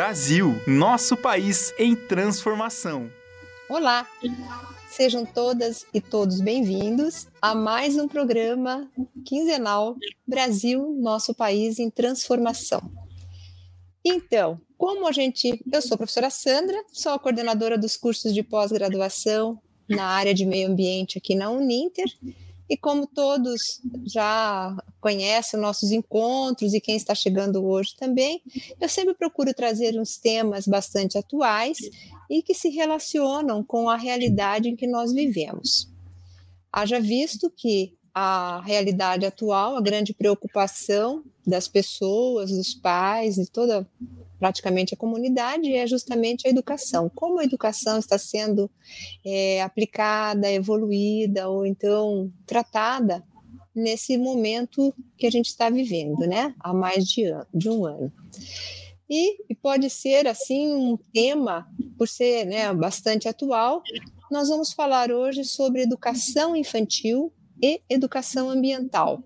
Brasil, 0.00 0.58
nosso 0.66 1.14
país 1.14 1.74
em 1.78 1.94
transformação. 1.94 3.10
Olá! 3.68 4.08
Sejam 4.88 5.26
todas 5.26 5.84
e 5.92 6.00
todos 6.00 6.40
bem-vindos 6.40 7.26
a 7.38 7.54
mais 7.54 7.98
um 7.98 8.08
programa 8.08 8.90
quinzenal 9.26 9.94
Brasil, 10.26 10.96
nosso 10.98 11.34
país 11.34 11.78
em 11.78 11.90
transformação. 11.90 12.80
Então, 14.02 14.58
como 14.78 15.06
a 15.06 15.12
gente. 15.12 15.62
Eu 15.70 15.82
sou 15.82 15.96
a 15.96 15.98
professora 15.98 16.30
Sandra, 16.30 16.82
sou 16.90 17.12
a 17.12 17.18
coordenadora 17.18 17.76
dos 17.76 17.98
cursos 17.98 18.32
de 18.32 18.42
pós-graduação 18.42 19.60
na 19.86 20.06
área 20.06 20.32
de 20.32 20.46
meio 20.46 20.70
ambiente 20.70 21.18
aqui 21.18 21.34
na 21.34 21.50
Uninter 21.50 22.06
e 22.70 22.76
como 22.76 23.04
todos 23.04 23.82
já 24.06 24.76
conhecem 25.00 25.58
nossos 25.58 25.90
encontros 25.90 26.72
e 26.72 26.80
quem 26.80 26.94
está 26.94 27.16
chegando 27.16 27.66
hoje 27.66 27.96
também, 27.96 28.40
eu 28.80 28.88
sempre 28.88 29.12
procuro 29.12 29.52
trazer 29.52 30.00
uns 30.00 30.16
temas 30.16 30.68
bastante 30.68 31.18
atuais 31.18 31.78
e 32.30 32.40
que 32.40 32.54
se 32.54 32.68
relacionam 32.68 33.64
com 33.64 33.90
a 33.90 33.96
realidade 33.96 34.68
em 34.68 34.76
que 34.76 34.86
nós 34.86 35.12
vivemos. 35.12 35.90
Haja 36.72 37.00
visto 37.00 37.50
que 37.50 37.92
a 38.14 38.62
realidade 38.64 39.26
atual, 39.26 39.76
a 39.76 39.80
grande 39.80 40.14
preocupação 40.14 41.24
das 41.44 41.66
pessoas, 41.66 42.52
dos 42.52 42.72
pais 42.72 43.36
e 43.36 43.50
toda 43.50 43.84
praticamente 44.40 44.94
a 44.94 44.96
comunidade 44.96 45.72
é 45.72 45.86
justamente 45.86 46.48
a 46.48 46.50
educação. 46.50 47.10
Como 47.14 47.38
a 47.38 47.44
educação 47.44 47.98
está 47.98 48.16
sendo 48.16 48.70
é, 49.24 49.62
aplicada, 49.62 50.50
evoluída 50.50 51.48
ou 51.48 51.66
então 51.66 52.32
tratada 52.46 53.22
nesse 53.74 54.16
momento 54.16 54.92
que 55.16 55.26
a 55.26 55.30
gente 55.30 55.46
está 55.46 55.68
vivendo, 55.68 56.26
né? 56.26 56.54
Há 56.58 56.72
mais 56.72 57.04
de, 57.04 57.24
de 57.54 57.68
um 57.68 57.84
ano. 57.84 58.10
E, 59.08 59.52
e, 59.52 59.54
pode 59.54 59.90
ser 59.90 60.26
assim 60.26 60.72
um 60.72 60.96
tema, 61.12 61.68
por 61.98 62.08
ser 62.08 62.46
né, 62.46 62.72
bastante 62.72 63.28
atual. 63.28 63.82
Nós 64.30 64.48
vamos 64.48 64.72
falar 64.72 65.10
hoje 65.10 65.44
sobre 65.44 65.82
educação 65.82 66.56
infantil 66.56 67.32
e 67.62 67.82
educação 67.90 68.48
ambiental 68.48 69.22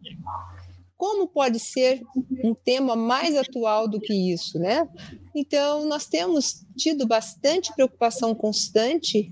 como 1.05 1.29
pode 1.29 1.59
ser 1.59 2.01
um 2.43 2.55
tema 2.55 2.97
mais 2.97 3.37
atual 3.37 3.87
do 3.87 4.01
que 4.01 4.33
isso, 4.33 4.59
né? 4.59 4.89
Então, 5.35 5.85
nós 5.85 6.07
temos 6.07 6.65
tido 6.79 7.07
bastante 7.07 7.71
preocupação 7.75 8.35
constante 8.35 9.31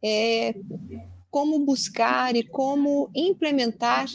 é, 0.00 0.54
como 1.28 1.58
buscar 1.58 2.36
e 2.36 2.44
como 2.44 3.10
implementar 3.16 4.06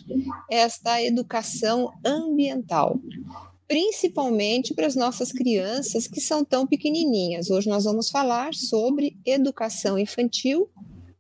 esta 0.49 1.03
educação 1.03 1.91
ambiental, 2.05 2.97
principalmente 3.67 4.73
para 4.73 4.87
as 4.87 4.95
nossas 4.95 5.33
crianças 5.33 6.07
que 6.07 6.21
são 6.21 6.45
tão 6.45 6.65
pequenininhas. 6.65 7.49
Hoje 7.49 7.67
nós 7.67 7.83
vamos 7.83 8.09
falar 8.09 8.53
sobre 8.53 9.19
educação 9.25 9.99
infantil 9.99 10.69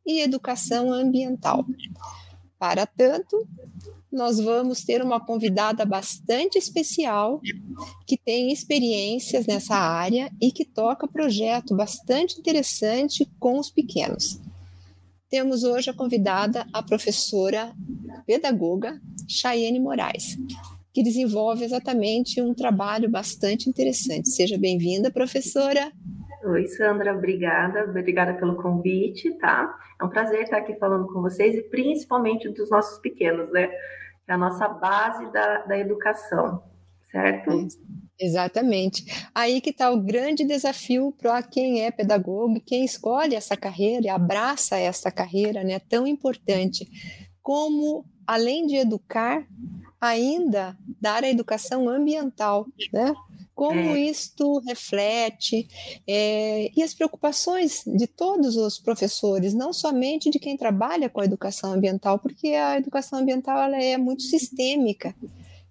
e 0.05 0.21
educação 0.21 0.93
ambiental. 0.93 1.65
Para 2.57 2.85
tanto, 2.85 3.45
nós 4.11 4.39
vamos 4.39 4.83
ter 4.83 5.01
uma 5.01 5.19
convidada 5.19 5.85
bastante 5.85 6.57
especial 6.57 7.41
que 8.05 8.17
tem 8.17 8.51
experiências 8.51 9.45
nessa 9.45 9.75
área 9.75 10.31
e 10.41 10.51
que 10.51 10.65
toca 10.65 11.07
projeto 11.07 11.75
bastante 11.75 12.39
interessante 12.39 13.29
com 13.39 13.59
os 13.59 13.69
pequenos. 13.69 14.39
Temos 15.29 15.63
hoje 15.63 15.89
a 15.89 15.93
convidada 15.93 16.65
a 16.71 16.81
professora 16.81 17.73
pedagoga 18.25 18.99
Chayane 19.27 19.79
Moraes, 19.79 20.37
que 20.93 21.03
desenvolve 21.03 21.65
exatamente 21.65 22.41
um 22.41 22.53
trabalho 22.53 23.09
bastante 23.09 23.69
interessante. 23.69 24.29
Seja 24.29 24.57
bem-vinda, 24.57 25.11
professora. 25.11 25.91
Oi, 26.45 26.65
Sandra, 26.67 27.13
obrigada, 27.13 27.83
obrigada 27.83 28.35
pelo 28.35 28.55
convite, 28.55 29.31
tá? 29.33 29.77
É 29.99 30.05
um 30.05 30.09
prazer 30.09 30.43
estar 30.43 30.57
aqui 30.57 30.73
falando 30.77 31.07
com 31.07 31.21
vocês 31.21 31.55
e 31.55 31.63
principalmente 31.63 32.49
dos 32.49 32.69
nossos 32.69 32.99
pequenos, 32.99 33.51
né? 33.51 33.69
é 34.27 34.33
a 34.33 34.37
nossa 34.37 34.67
base 34.67 35.31
da, 35.31 35.59
da 35.59 35.77
educação, 35.77 36.61
certo? 37.09 37.67
Exatamente. 38.19 39.05
Aí 39.33 39.61
que 39.61 39.69
está 39.69 39.89
o 39.89 40.01
grande 40.01 40.43
desafio 40.43 41.13
para 41.17 41.41
quem 41.41 41.85
é 41.85 41.91
pedagogo, 41.91 42.61
quem 42.65 42.83
escolhe 42.83 43.35
essa 43.35 43.55
carreira 43.55 44.07
e 44.07 44.09
abraça 44.09 44.75
essa 44.75 45.09
carreira, 45.09 45.63
né, 45.63 45.79
tão 45.79 46.05
importante. 46.05 46.87
Como, 47.41 48.05
além 48.25 48.67
de 48.67 48.75
educar, 48.75 49.45
ainda 50.01 50.77
dar 50.99 51.23
a 51.23 51.29
educação 51.29 51.87
ambiental, 51.87 52.65
né? 52.91 53.13
Como 53.57 53.95
é. 53.95 54.01
isto 54.01 54.59
reflete 54.59 55.67
é, 56.07 56.69
e 56.75 56.83
as 56.83 56.93
preocupações 56.93 57.81
de 57.87 58.05
todos 58.05 58.55
os 58.55 58.77
professores, 58.77 59.55
não 59.55 59.73
somente 59.73 60.29
de 60.29 60.37
quem 60.37 60.55
trabalha 60.55 61.09
com 61.09 61.21
a 61.21 61.25
educação 61.25 61.73
ambiental, 61.73 62.19
porque 62.19 62.49
a 62.49 62.77
educação 62.77 63.17
ambiental 63.17 63.57
ela 63.57 63.81
é 63.81 63.97
muito 63.97 64.21
sistêmica, 64.21 65.15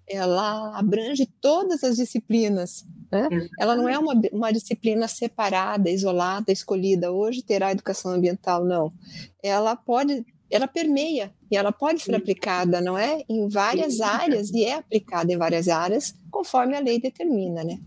ela 0.05 0.77
abrange 0.77 1.25
todas 1.39 1.81
as 1.81 1.95
disciplinas. 1.95 2.85
Né? 3.09 3.29
Ela 3.57 3.73
não 3.73 3.87
é 3.87 3.97
uma, 3.97 4.13
uma 4.33 4.51
disciplina 4.51 5.07
separada, 5.07 5.89
isolada, 5.89 6.51
escolhida. 6.51 7.13
Hoje 7.13 7.41
terá 7.41 7.71
educação 7.71 8.11
ambiental, 8.11 8.65
não. 8.65 8.91
Ela 9.41 9.77
pode 9.77 10.25
ela 10.49 10.67
permeia 10.67 11.33
e 11.49 11.57
ela 11.57 11.71
pode 11.71 12.01
ser 12.01 12.15
aplicada, 12.15 12.81
não 12.81 12.97
é, 12.97 13.23
em 13.29 13.47
várias 13.47 14.01
áreas 14.01 14.49
e 14.51 14.65
é 14.65 14.75
aplicada 14.75 15.31
em 15.31 15.37
várias 15.37 15.67
áreas 15.67 16.13
conforme 16.31 16.75
a 16.75 16.79
lei 16.79 16.99
determina, 16.99 17.63
né? 17.63 17.77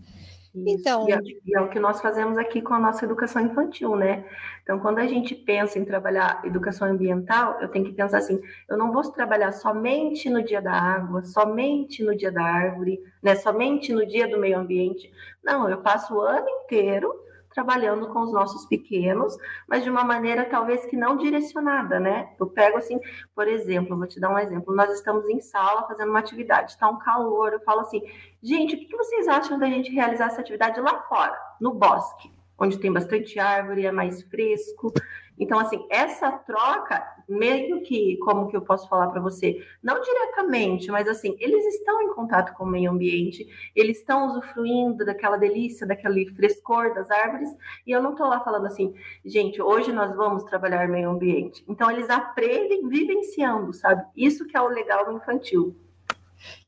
Então, 0.53 1.07
e 1.07 1.13
é, 1.13 1.19
e 1.45 1.55
é, 1.55 1.61
o 1.61 1.69
que 1.69 1.79
nós 1.79 2.01
fazemos 2.01 2.37
aqui 2.37 2.61
com 2.61 2.73
a 2.73 2.79
nossa 2.79 3.05
educação 3.05 3.41
infantil, 3.41 3.95
né? 3.95 4.25
Então, 4.61 4.79
quando 4.79 4.99
a 4.99 5.07
gente 5.07 5.33
pensa 5.33 5.79
em 5.79 5.85
trabalhar 5.85 6.41
educação 6.43 6.89
ambiental, 6.89 7.57
eu 7.61 7.69
tenho 7.69 7.85
que 7.85 7.93
pensar 7.93 8.17
assim: 8.17 8.39
eu 8.69 8.77
não 8.77 8.91
vou 8.91 9.01
trabalhar 9.11 9.53
somente 9.53 10.29
no 10.29 10.43
dia 10.43 10.61
da 10.61 10.73
água, 10.73 11.23
somente 11.23 12.03
no 12.03 12.15
dia 12.15 12.31
da 12.31 12.43
árvore, 12.43 13.01
né? 13.23 13.35
Somente 13.35 13.93
no 13.93 14.05
dia 14.05 14.27
do 14.27 14.37
meio 14.37 14.59
ambiente. 14.59 15.09
Não, 15.41 15.69
eu 15.69 15.77
passo 15.77 16.13
o 16.13 16.21
ano 16.21 16.47
inteiro 16.49 17.13
trabalhando 17.53 18.07
com 18.07 18.21
os 18.21 18.31
nossos 18.31 18.65
pequenos, 18.65 19.37
mas 19.67 19.83
de 19.83 19.89
uma 19.89 20.03
maneira 20.03 20.45
talvez 20.45 20.85
que 20.85 20.95
não 20.95 21.17
direcionada, 21.17 21.99
né? 21.99 22.33
Eu 22.39 22.47
pego 22.47 22.77
assim, 22.77 22.99
por 23.35 23.47
exemplo, 23.47 23.97
vou 23.97 24.07
te 24.07 24.19
dar 24.19 24.29
um 24.29 24.39
exemplo. 24.39 24.75
Nós 24.75 24.91
estamos 24.93 25.27
em 25.29 25.39
sala 25.39 25.87
fazendo 25.87 26.09
uma 26.09 26.19
atividade, 26.19 26.71
está 26.71 26.89
um 26.89 26.99
calor, 26.99 27.53
eu 27.53 27.59
falo 27.61 27.81
assim, 27.81 28.01
gente, 28.41 28.75
o 28.75 28.79
que 28.79 28.97
vocês 28.97 29.27
acham 29.27 29.59
da 29.59 29.67
gente 29.67 29.91
realizar 29.91 30.27
essa 30.27 30.41
atividade 30.41 30.79
lá 30.79 31.01
fora, 31.03 31.37
no 31.59 31.73
bosque? 31.73 32.31
onde 32.61 32.77
tem 32.77 32.93
bastante 32.93 33.39
árvore, 33.39 33.87
é 33.87 33.91
mais 33.91 34.21
fresco. 34.21 34.93
Então, 35.41 35.57
assim, 35.57 35.83
essa 35.89 36.31
troca, 36.31 37.03
meio 37.27 37.81
que, 37.81 38.15
como 38.17 38.47
que 38.47 38.55
eu 38.55 38.61
posso 38.61 38.87
falar 38.87 39.07
para 39.07 39.19
você, 39.19 39.65
não 39.81 39.99
diretamente, 39.99 40.91
mas 40.91 41.07
assim, 41.07 41.35
eles 41.39 41.65
estão 41.65 41.99
em 42.03 42.13
contato 42.13 42.53
com 42.53 42.63
o 42.63 42.67
meio 42.67 42.91
ambiente, 42.91 43.47
eles 43.75 43.97
estão 43.97 44.27
usufruindo 44.27 45.03
daquela 45.03 45.37
delícia, 45.37 45.87
daquele 45.87 46.27
frescor 46.35 46.93
das 46.93 47.09
árvores, 47.09 47.49
e 47.87 47.91
eu 47.91 48.03
não 48.03 48.11
estou 48.11 48.27
lá 48.27 48.39
falando 48.41 48.67
assim, 48.67 48.93
gente, 49.25 49.59
hoje 49.59 49.91
nós 49.91 50.15
vamos 50.15 50.43
trabalhar 50.43 50.87
meio 50.87 51.09
ambiente. 51.09 51.65
Então, 51.67 51.89
eles 51.89 52.07
aprendem 52.11 52.87
vivenciando, 52.87 53.73
sabe? 53.73 54.05
Isso 54.15 54.45
que 54.45 54.55
é 54.55 54.61
o 54.61 54.67
legal 54.67 55.05
do 55.05 55.13
infantil. 55.13 55.75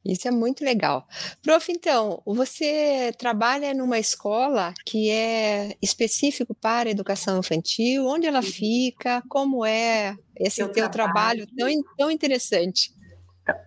Isso 0.06 0.28
é 0.28 0.32
muito 0.32 0.64
legal. 0.64 1.08
Prof, 1.42 1.72
então, 1.72 2.22
você 2.26 3.12
trabalha 3.18 3.74
numa 3.74 4.00
escola 4.00 4.74
que 4.86 5.10
é 5.10 5.76
específico 5.82 6.54
para 6.54 6.90
a 6.90 6.92
educação 6.92 7.40
infantil, 7.40 8.06
onde 8.06 8.28
ela 8.28 8.42
fica, 8.42 9.22
como 9.30 9.66
é 9.66 10.16
esse 10.36 10.62
eu 10.62 10.70
teu 10.70 10.90
trabalho, 10.90 11.48
trabalho 11.48 11.84
tão, 11.84 11.96
tão 11.98 12.12
interessante? 12.12 12.94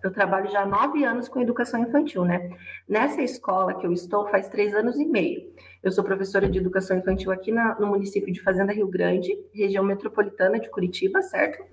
Eu 0.03 0.11
trabalho 0.11 0.49
já 0.49 0.61
há 0.61 0.65
nove 0.65 1.03
anos 1.03 1.29
com 1.29 1.39
educação 1.39 1.79
infantil, 1.81 2.25
né? 2.25 2.49
Nessa 2.89 3.21
escola 3.21 3.75
que 3.75 3.85
eu 3.85 3.93
estou 3.93 4.27
faz 4.27 4.49
três 4.49 4.73
anos 4.73 4.95
e 4.95 5.05
meio. 5.05 5.53
Eu 5.83 5.91
sou 5.91 6.03
professora 6.03 6.49
de 6.49 6.57
educação 6.57 6.97
infantil 6.97 7.31
aqui 7.31 7.51
na, 7.51 7.79
no 7.79 7.85
município 7.85 8.33
de 8.33 8.41
Fazenda 8.41 8.73
Rio 8.73 8.87
Grande, 8.87 9.37
região 9.53 9.83
metropolitana 9.83 10.59
de 10.59 10.69
Curitiba, 10.69 11.21
certo? 11.21 11.63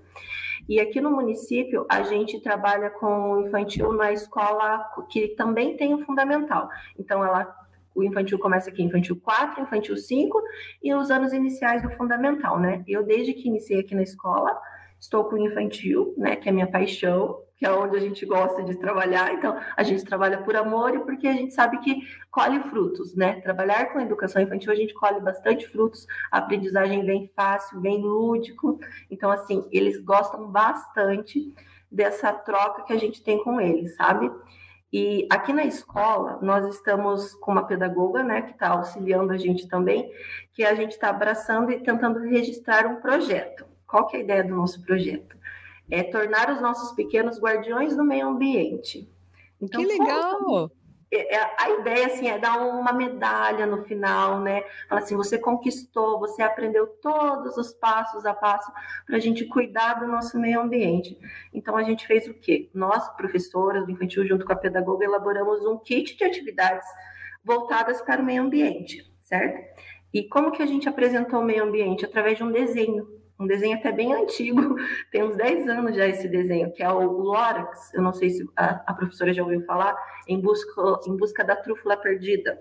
E 0.67 0.79
aqui 0.79 0.99
no 0.99 1.11
município, 1.11 1.85
a 1.89 2.01
gente 2.03 2.39
trabalha 2.41 2.89
com 2.89 3.41
infantil 3.45 3.93
na 3.93 4.11
escola 4.11 4.83
que 5.09 5.29
também 5.29 5.77
tem 5.77 5.93
o 5.93 6.03
fundamental. 6.05 6.69
Então, 6.97 7.23
ela 7.23 7.55
o 7.95 8.03
infantil 8.03 8.37
começa 8.37 8.69
aqui, 8.69 8.83
infantil 8.83 9.15
4, 9.15 9.63
infantil 9.63 9.95
5 9.95 10.43
e 10.83 10.93
os 10.93 11.09
anos 11.09 11.31
iniciais 11.31 11.81
do 11.81 11.89
fundamental, 11.91 12.59
né? 12.59 12.83
Eu, 12.85 13.03
desde 13.03 13.33
que 13.33 13.47
iniciei 13.47 13.79
aqui 13.79 13.95
na 13.95 14.03
escola, 14.03 14.59
estou 14.99 15.23
com 15.23 15.35
o 15.35 15.39
infantil, 15.39 16.13
né, 16.17 16.35
que 16.35 16.49
é 16.49 16.51
minha 16.51 16.69
paixão, 16.69 17.39
que 17.57 17.65
é 17.65 17.71
onde 17.71 17.95
a 17.95 17.99
gente 17.99 18.25
gosta 18.25 18.63
de 18.63 18.75
trabalhar. 18.77 19.33
Então, 19.33 19.57
a 19.75 19.83
gente 19.83 20.03
trabalha 20.03 20.39
por 20.39 20.55
amor 20.55 20.93
e 20.93 20.99
porque 20.99 21.27
a 21.27 21.33
gente 21.33 21.53
sabe 21.53 21.79
que 21.79 22.01
colhe 22.29 22.59
frutos, 22.63 23.15
né? 23.15 23.39
Trabalhar 23.41 23.93
com 23.93 23.99
educação 23.99 24.41
infantil, 24.41 24.71
a 24.71 24.75
gente 24.75 24.93
colhe 24.93 25.19
bastante 25.21 25.67
frutos, 25.67 26.05
a 26.31 26.39
aprendizagem 26.39 27.05
vem 27.05 27.31
fácil, 27.35 27.79
bem 27.79 28.01
lúdico. 28.01 28.79
Então, 29.09 29.31
assim, 29.31 29.67
eles 29.71 30.01
gostam 30.03 30.47
bastante 30.47 31.53
dessa 31.89 32.33
troca 32.33 32.83
que 32.83 32.93
a 32.93 32.99
gente 32.99 33.23
tem 33.23 33.41
com 33.43 33.61
eles, 33.61 33.95
sabe? 33.95 34.29
E 34.91 35.27
aqui 35.29 35.51
na 35.51 35.65
escola, 35.65 36.39
nós 36.41 36.65
estamos 36.73 37.33
com 37.35 37.51
uma 37.51 37.67
pedagoga, 37.67 38.23
né, 38.23 38.41
que 38.41 38.51
está 38.51 38.69
auxiliando 38.69 39.33
a 39.33 39.37
gente 39.37 39.67
também, 39.67 40.09
que 40.53 40.63
a 40.63 40.73
gente 40.73 40.91
está 40.91 41.09
abraçando 41.09 41.71
e 41.71 41.79
tentando 41.79 42.19
registrar 42.19 42.85
um 42.85 43.01
projeto. 43.01 43.65
Qual 43.87 44.07
que 44.07 44.15
é 44.15 44.19
a 44.19 44.23
ideia 44.23 44.43
do 44.43 44.55
nosso 44.55 44.81
projeto? 44.83 45.35
É 45.89 46.03
tornar 46.03 46.51
os 46.51 46.61
nossos 46.61 46.91
pequenos 46.93 47.39
guardiões 47.39 47.95
do 47.95 48.03
meio 48.03 48.27
ambiente. 48.27 49.09
Então, 49.61 49.81
que 49.81 49.87
legal! 49.87 50.39
Como 50.39 50.71
é, 51.11 51.35
é, 51.35 51.55
a 51.57 51.69
ideia 51.69 52.07
assim 52.07 52.27
é 52.27 52.37
dar 52.37 52.57
uma 52.59 52.91
medalha 52.91 53.65
no 53.65 53.83
final, 53.83 54.41
né? 54.41 54.63
Fala 54.89 55.01
assim, 55.01 55.15
você 55.15 55.37
conquistou, 55.37 56.19
você 56.19 56.41
aprendeu 56.41 56.87
todos 57.01 57.57
os 57.57 57.73
passos 57.73 58.25
a 58.25 58.33
passo 58.33 58.71
para 59.05 59.17
a 59.17 59.19
gente 59.19 59.45
cuidar 59.45 59.95
do 59.95 60.07
nosso 60.07 60.37
meio 60.39 60.59
ambiente. 60.59 61.17
Então 61.53 61.77
a 61.77 61.83
gente 61.83 62.05
fez 62.05 62.27
o 62.27 62.33
quê? 62.33 62.69
Nós, 62.73 63.07
professoras 63.15 63.85
do 63.85 63.91
infantil, 63.91 64.25
junto 64.25 64.45
com 64.45 64.53
a 64.53 64.57
pedagoga, 64.57 65.05
elaboramos 65.05 65.65
um 65.65 65.77
kit 65.77 66.17
de 66.17 66.23
atividades 66.23 66.87
voltadas 67.43 68.01
para 68.01 68.21
o 68.21 68.25
meio 68.25 68.41
ambiente, 68.41 69.09
certo? 69.21 69.63
E 70.13 70.23
como 70.23 70.51
que 70.51 70.63
a 70.63 70.65
gente 70.65 70.89
apresentou 70.89 71.39
o 71.39 71.45
meio 71.45 71.63
ambiente? 71.63 72.05
Através 72.05 72.37
de 72.37 72.43
um 72.43 72.51
desenho 72.51 73.07
um 73.39 73.45
desenho 73.45 73.77
até 73.77 73.91
bem 73.91 74.13
antigo, 74.13 74.75
tem 75.11 75.23
uns 75.23 75.35
10 75.35 75.67
anos 75.67 75.95
já 75.95 76.07
esse 76.07 76.27
desenho, 76.27 76.71
que 76.71 76.81
é 76.81 76.89
o 76.89 77.01
Lorax, 77.03 77.93
eu 77.93 78.01
não 78.01 78.13
sei 78.13 78.29
se 78.29 78.45
a, 78.55 78.83
a 78.87 78.93
professora 78.93 79.33
já 79.33 79.43
ouviu 79.43 79.63
falar, 79.65 79.95
em 80.27 80.39
busca, 80.39 80.99
em 81.07 81.15
busca 81.15 81.43
da 81.43 81.55
trúfula 81.55 81.97
perdida. 81.97 82.59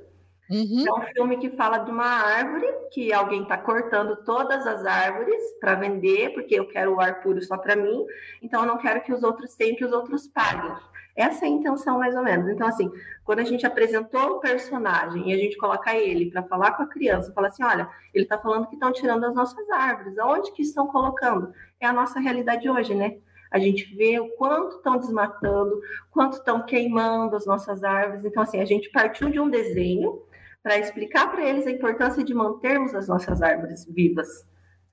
Uhum. 0.50 0.84
É 0.86 0.92
um 0.92 1.02
filme 1.12 1.38
que 1.38 1.50
fala 1.50 1.78
de 1.78 1.90
uma 1.90 2.04
árvore, 2.04 2.66
que 2.92 3.12
alguém 3.12 3.42
está 3.42 3.56
cortando 3.56 4.16
todas 4.24 4.66
as 4.66 4.84
árvores 4.84 5.40
para 5.58 5.74
vender, 5.74 6.34
porque 6.34 6.54
eu 6.54 6.68
quero 6.68 6.94
o 6.94 7.00
ar 7.00 7.22
puro 7.22 7.42
só 7.42 7.56
para 7.56 7.74
mim, 7.74 8.04
então 8.42 8.60
eu 8.60 8.66
não 8.66 8.76
quero 8.76 9.02
que 9.02 9.12
os 9.12 9.22
outros 9.22 9.54
tenham, 9.54 9.76
que 9.76 9.84
os 9.84 9.92
outros 9.92 10.28
paguem. 10.28 10.76
Essa 11.16 11.44
é 11.44 11.48
a 11.48 11.50
intenção, 11.50 11.98
mais 11.98 12.16
ou 12.16 12.22
menos. 12.22 12.48
Então, 12.48 12.66
assim, 12.66 12.90
quando 13.24 13.38
a 13.38 13.44
gente 13.44 13.64
apresentou 13.64 14.32
o 14.32 14.40
personagem 14.40 15.30
e 15.30 15.32
a 15.32 15.36
gente 15.36 15.56
coloca 15.56 15.94
ele 15.94 16.30
para 16.30 16.42
falar 16.42 16.72
com 16.72 16.82
a 16.82 16.88
criança, 16.88 17.32
fala 17.32 17.46
assim: 17.46 17.62
olha, 17.62 17.88
ele 18.12 18.24
está 18.24 18.36
falando 18.36 18.66
que 18.66 18.74
estão 18.74 18.92
tirando 18.92 19.24
as 19.24 19.34
nossas 19.34 19.68
árvores, 19.70 20.18
aonde 20.18 20.52
que 20.52 20.62
estão 20.62 20.88
colocando? 20.88 21.52
É 21.80 21.86
a 21.86 21.92
nossa 21.92 22.18
realidade 22.18 22.68
hoje, 22.68 22.94
né? 22.94 23.18
A 23.50 23.58
gente 23.60 23.94
vê 23.94 24.18
o 24.18 24.30
quanto 24.30 24.76
estão 24.76 24.98
desmatando, 24.98 25.80
quanto 26.10 26.38
estão 26.38 26.66
queimando 26.66 27.36
as 27.36 27.46
nossas 27.46 27.84
árvores. 27.84 28.24
Então, 28.24 28.42
assim, 28.42 28.60
a 28.60 28.64
gente 28.64 28.90
partiu 28.90 29.30
de 29.30 29.38
um 29.38 29.48
desenho 29.48 30.20
para 30.60 30.78
explicar 30.78 31.30
para 31.30 31.44
eles 31.44 31.64
a 31.66 31.70
importância 31.70 32.24
de 32.24 32.34
mantermos 32.34 32.94
as 32.94 33.06
nossas 33.06 33.40
árvores 33.40 33.84
vivas, 33.84 34.44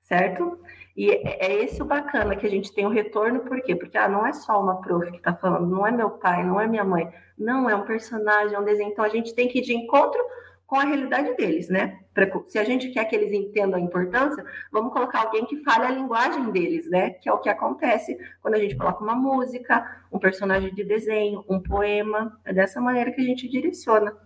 certo? 0.02 0.60
E 0.96 1.10
é, 1.10 1.46
é 1.46 1.64
esse 1.64 1.80
o 1.80 1.84
bacana 1.84 2.36
que 2.36 2.46
a 2.46 2.50
gente 2.50 2.72
tem 2.72 2.86
o 2.86 2.90
retorno, 2.90 3.40
por 3.40 3.60
quê? 3.62 3.74
Porque 3.74 3.96
ah, 3.96 4.08
não 4.08 4.26
é 4.26 4.32
só 4.32 4.60
uma 4.60 4.80
prof 4.80 5.10
que 5.10 5.16
está 5.16 5.34
falando, 5.34 5.66
não 5.66 5.86
é 5.86 5.90
meu 5.90 6.10
pai, 6.10 6.44
não 6.44 6.60
é 6.60 6.66
minha 6.66 6.84
mãe, 6.84 7.10
não 7.38 7.68
é 7.68 7.74
um 7.74 7.84
personagem, 7.84 8.54
é 8.54 8.58
um 8.58 8.64
desenho. 8.64 8.90
Então 8.90 9.04
a 9.04 9.08
gente 9.08 9.34
tem 9.34 9.48
que 9.48 9.58
ir 9.58 9.62
de 9.62 9.74
encontro 9.74 10.20
com 10.66 10.76
a 10.76 10.84
realidade 10.84 11.34
deles, 11.36 11.68
né? 11.68 11.98
Pra, 12.14 12.26
se 12.46 12.58
a 12.58 12.64
gente 12.64 12.88
quer 12.90 13.04
que 13.04 13.14
eles 13.14 13.30
entendam 13.30 13.78
a 13.78 13.82
importância, 13.82 14.42
vamos 14.70 14.92
colocar 14.92 15.20
alguém 15.20 15.44
que 15.44 15.62
fale 15.62 15.84
a 15.84 15.90
linguagem 15.90 16.50
deles, 16.50 16.88
né? 16.88 17.10
Que 17.10 17.28
é 17.28 17.32
o 17.32 17.38
que 17.38 17.50
acontece 17.50 18.18
quando 18.40 18.54
a 18.54 18.58
gente 18.58 18.74
coloca 18.76 19.04
uma 19.04 19.14
música, 19.14 20.02
um 20.10 20.18
personagem 20.18 20.74
de 20.74 20.82
desenho, 20.82 21.44
um 21.46 21.60
poema. 21.60 22.40
É 22.42 22.54
dessa 22.54 22.80
maneira 22.80 23.12
que 23.12 23.20
a 23.20 23.24
gente 23.24 23.46
direciona. 23.48 24.16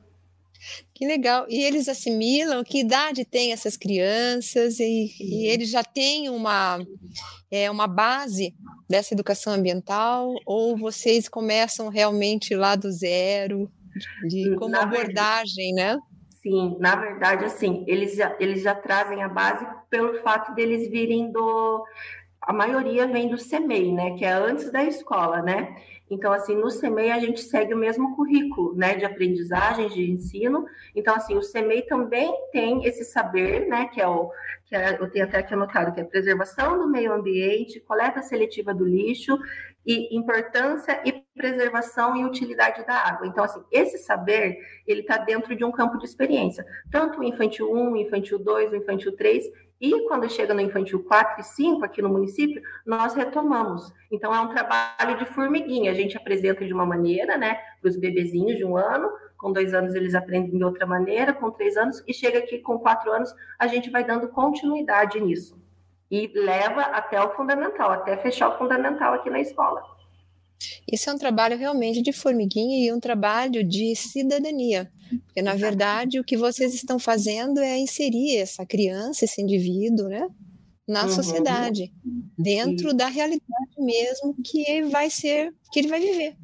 Que 0.94 1.06
legal. 1.06 1.46
E 1.48 1.62
eles 1.62 1.88
assimilam 1.88 2.64
que 2.64 2.80
idade 2.80 3.24
tem 3.24 3.52
essas 3.52 3.76
crianças 3.76 4.80
e, 4.80 5.14
e 5.20 5.46
eles 5.46 5.70
já 5.70 5.84
têm 5.84 6.30
uma, 6.30 6.78
é, 7.50 7.70
uma 7.70 7.86
base 7.86 8.54
dessa 8.88 9.14
educação 9.14 9.52
ambiental 9.52 10.32
ou 10.46 10.76
vocês 10.76 11.28
começam 11.28 11.88
realmente 11.88 12.54
lá 12.54 12.76
do 12.76 12.90
zero, 12.90 13.70
de 14.28 14.54
como 14.56 14.70
na 14.70 14.82
abordagem, 14.82 15.74
verdade, 15.74 15.96
né? 15.96 15.98
Sim, 16.42 16.76
na 16.78 16.94
verdade, 16.94 17.44
assim, 17.44 17.84
eles 17.88 18.14
já, 18.14 18.36
eles 18.38 18.62
já 18.62 18.74
trazem 18.74 19.22
a 19.22 19.28
base 19.28 19.66
pelo 19.90 20.22
fato 20.22 20.54
deles 20.54 20.88
virem 20.88 21.32
do... 21.32 21.84
A 22.40 22.52
maioria 22.52 23.08
vem 23.08 23.28
do 23.28 23.36
CEMEI, 23.36 23.92
né? 23.92 24.16
Que 24.16 24.24
é 24.24 24.32
antes 24.32 24.70
da 24.70 24.84
escola, 24.84 25.42
né? 25.42 25.74
Então, 26.10 26.32
assim, 26.32 26.54
no 26.54 26.70
CEMEI 26.70 27.10
a 27.10 27.18
gente 27.18 27.40
segue 27.40 27.74
o 27.74 27.76
mesmo 27.76 28.14
currículo, 28.14 28.74
né, 28.74 28.94
de 28.94 29.04
aprendizagem, 29.04 29.88
de 29.88 30.10
ensino. 30.10 30.64
Então, 30.94 31.14
assim, 31.14 31.36
o 31.36 31.42
CEMEI 31.42 31.82
também 31.82 32.32
tem 32.52 32.84
esse 32.84 33.04
saber, 33.04 33.66
né, 33.66 33.88
que 33.92 34.00
é 34.00 34.06
o 34.06 34.30
que 34.66 34.74
é, 34.74 34.96
eu 35.00 35.08
tenho 35.08 35.24
até 35.24 35.38
aqui 35.38 35.54
anotado, 35.54 35.92
que 35.92 36.00
é 36.00 36.04
preservação 36.04 36.78
do 36.78 36.88
meio 36.88 37.12
ambiente, 37.12 37.80
coleta 37.80 38.20
seletiva 38.20 38.74
do 38.74 38.84
lixo 38.84 39.38
e 39.86 40.16
importância 40.16 41.00
e 41.04 41.24
preservação 41.36 42.16
e 42.16 42.24
utilidade 42.24 42.84
da 42.84 42.94
água. 42.94 43.28
Então, 43.28 43.44
assim, 43.44 43.62
esse 43.70 43.98
saber, 43.98 44.58
ele 44.84 45.02
está 45.02 45.18
dentro 45.18 45.54
de 45.54 45.64
um 45.64 45.70
campo 45.70 45.96
de 45.98 46.04
experiência. 46.04 46.66
Tanto 46.90 47.20
o 47.20 47.24
infantil 47.24 47.72
1, 47.72 47.92
o 47.92 47.96
infantil 47.96 48.40
2, 48.40 48.72
o 48.72 48.76
infantil 48.76 49.16
3, 49.16 49.44
e 49.80 50.06
quando 50.08 50.28
chega 50.30 50.54
no 50.54 50.60
infantil 50.60 51.04
4 51.04 51.40
e 51.40 51.44
5, 51.44 51.84
aqui 51.84 52.00
no 52.00 52.08
município, 52.08 52.62
nós 52.84 53.14
retomamos. 53.14 53.92
Então, 54.10 54.34
é 54.34 54.40
um 54.40 54.48
trabalho 54.48 55.18
de 55.18 55.26
formiguinha. 55.26 55.90
A 55.90 55.94
gente 55.94 56.16
apresenta 56.16 56.64
de 56.64 56.72
uma 56.72 56.86
maneira, 56.86 57.36
né, 57.36 57.58
para 57.80 57.88
os 57.90 57.96
bebezinhos 57.96 58.56
de 58.56 58.64
um 58.64 58.76
ano, 58.76 59.10
com 59.36 59.52
dois 59.52 59.74
anos 59.74 59.94
eles 59.94 60.14
aprendem 60.14 60.56
de 60.56 60.64
outra 60.64 60.86
maneira, 60.86 61.32
com 61.32 61.50
três 61.50 61.76
anos, 61.76 62.02
e 62.06 62.14
chega 62.14 62.38
aqui 62.38 62.58
com 62.58 62.78
quatro 62.78 63.12
anos, 63.12 63.34
a 63.58 63.66
gente 63.66 63.90
vai 63.90 64.02
dando 64.02 64.28
continuidade 64.28 65.20
nisso. 65.20 65.60
E 66.10 66.30
leva 66.34 66.82
até 66.82 67.20
o 67.20 67.34
fundamental, 67.34 67.90
até 67.90 68.16
fechar 68.16 68.48
o 68.48 68.58
fundamental 68.58 69.14
aqui 69.14 69.28
na 69.28 69.40
escola. 69.40 69.95
Isso 70.90 71.10
é 71.10 71.12
um 71.12 71.18
trabalho 71.18 71.56
realmente 71.56 72.02
de 72.02 72.12
formiguinha 72.12 72.86
e 72.86 72.92
um 72.92 73.00
trabalho 73.00 73.62
de 73.62 73.94
cidadania, 73.94 74.90
porque 75.26 75.42
na 75.42 75.54
verdade 75.54 76.18
o 76.18 76.24
que 76.24 76.36
vocês 76.36 76.74
estão 76.74 76.98
fazendo 76.98 77.60
é 77.60 77.78
inserir 77.78 78.36
essa 78.36 78.64
criança, 78.64 79.24
esse 79.24 79.40
indivíduo, 79.40 80.08
né, 80.08 80.26
na 80.86 81.04
uhum. 81.04 81.10
sociedade, 81.10 81.92
dentro 82.38 82.94
da 82.94 83.08
realidade 83.08 83.44
mesmo 83.78 84.34
que 84.42 84.82
vai 84.84 85.10
ser, 85.10 85.52
que 85.72 85.80
ele 85.80 85.88
vai 85.88 86.00
viver 86.00 86.36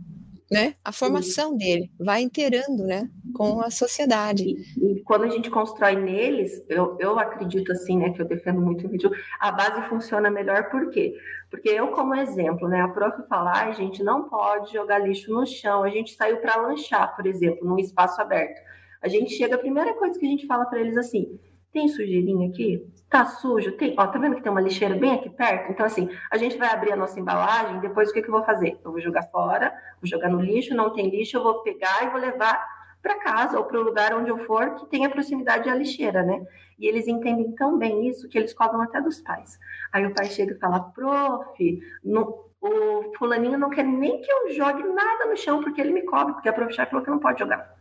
né? 0.53 0.75
A 0.85 0.93
formação 0.93 1.57
dele 1.57 1.91
vai 1.99 2.23
inteirando, 2.23 2.85
né, 2.85 3.09
com 3.35 3.61
a 3.61 3.71
sociedade. 3.71 4.45
E, 4.45 4.93
e, 4.93 5.03
quando 5.03 5.25
a 5.25 5.29
gente 5.29 5.51
constrói 5.51 5.97
neles, 5.97 6.63
eu, 6.69 6.97
eu 7.01 7.19
acredito 7.19 7.73
assim, 7.73 7.97
né, 7.97 8.11
que 8.11 8.21
eu 8.21 8.27
defendo 8.27 8.61
muito 8.61 8.87
o 8.87 8.91
vídeo, 8.91 9.11
a 9.41 9.51
base 9.51 9.83
funciona 9.89 10.31
melhor 10.31 10.71
por 10.71 10.91
quê? 10.91 11.15
Porque 11.51 11.69
eu, 11.69 11.89
como 11.89 12.15
exemplo, 12.15 12.69
né, 12.69 12.81
a 12.81 12.89
prof 12.89 13.27
falar, 13.29 13.69
a 13.69 13.73
gente 13.73 14.03
não 14.03 14.29
pode 14.29 14.73
jogar 14.73 14.99
lixo 14.99 15.33
no 15.33 15.47
chão, 15.47 15.83
a 15.83 15.89
gente 15.89 16.15
saiu 16.15 16.37
para 16.39 16.57
lanchar, 16.57 17.17
por 17.17 17.27
exemplo, 17.27 17.67
num 17.67 17.79
espaço 17.79 18.21
aberto. 18.21 18.61
A 19.01 19.09
gente 19.09 19.33
chega, 19.33 19.57
a 19.57 19.59
primeira 19.59 19.95
coisa 19.95 20.19
que 20.19 20.27
a 20.27 20.29
gente 20.29 20.47
fala 20.47 20.65
para 20.67 20.81
eles 20.81 20.97
assim, 20.97 21.39
tem 21.73 21.89
sujeirinha 21.89 22.49
aqui? 22.49 22.87
Tá 23.09 23.25
sujo? 23.25 23.73
Tem. 23.73 23.95
Ó, 23.99 24.07
tá 24.07 24.19
vendo 24.19 24.37
que 24.37 24.43
tem 24.43 24.53
uma 24.53 24.61
lixeira 24.61 24.95
bem 24.95 25.15
aqui 25.15 25.31
perto? 25.31 25.73
Então, 25.73 25.87
assim, 25.87 26.09
a 26.31 26.37
gente 26.37 26.57
vai 26.57 26.69
abrir 26.69 26.93
a 26.93 26.97
nossa 26.97 27.19
embalagem, 27.19 27.81
depois 27.81 28.11
o 28.11 28.13
que, 28.13 28.23
que 28.23 28.29
eu 28.29 28.33
vou 28.33 28.45
fazer? 28.45 28.79
Eu 28.85 28.93
vou 28.93 29.01
jogar 29.01 29.23
fora, 29.25 29.73
vou 30.01 30.09
jogar 30.09 30.29
no 30.29 30.41
lixo, 30.41 30.75
não 30.75 30.93
tem 30.93 31.09
lixo, 31.09 31.37
eu 31.37 31.43
vou 31.43 31.63
pegar 31.63 32.05
e 32.05 32.11
vou 32.11 32.21
levar 32.21 32.63
para 33.03 33.19
casa 33.19 33.59
ou 33.59 33.65
para 33.65 33.81
o 33.81 33.83
lugar 33.83 34.15
onde 34.15 34.31
eu 34.31 34.39
for 34.47 34.77
que 34.77 34.87
tenha 34.87 35.11
proximidade 35.11 35.69
à 35.69 35.75
lixeira, 35.75 36.23
né? 36.23 36.47
E 36.79 36.87
eles 36.87 37.09
entendem 37.09 37.53
tão 37.53 37.77
bem 37.77 38.09
isso 38.09 38.29
que 38.29 38.39
eles 38.39 38.55
cobram 38.55 38.81
até 38.83 39.01
dos 39.01 39.21
pais. 39.21 39.59
Aí 39.93 40.07
o 40.07 40.15
pai 40.15 40.27
chega 40.27 40.53
e 40.53 40.59
fala, 40.59 40.81
prof, 40.81 41.83
no, 42.05 42.45
o 42.61 43.13
fulaninho 43.19 43.59
não 43.59 43.71
quer 43.71 43.85
nem 43.85 44.21
que 44.21 44.31
eu 44.31 44.51
jogue 44.53 44.83
nada 44.85 45.27
no 45.27 45.37
chão 45.37 45.63
porque 45.63 45.81
ele 45.81 45.93
me 45.93 46.03
cobra, 46.03 46.35
porque 46.35 46.49
a 46.49 46.53
prof 46.53 46.73
já 46.73 46.87
falou 46.87 47.05
que 47.05 47.11
não 47.11 47.19
pode 47.19 47.41
jogar. 47.41 47.75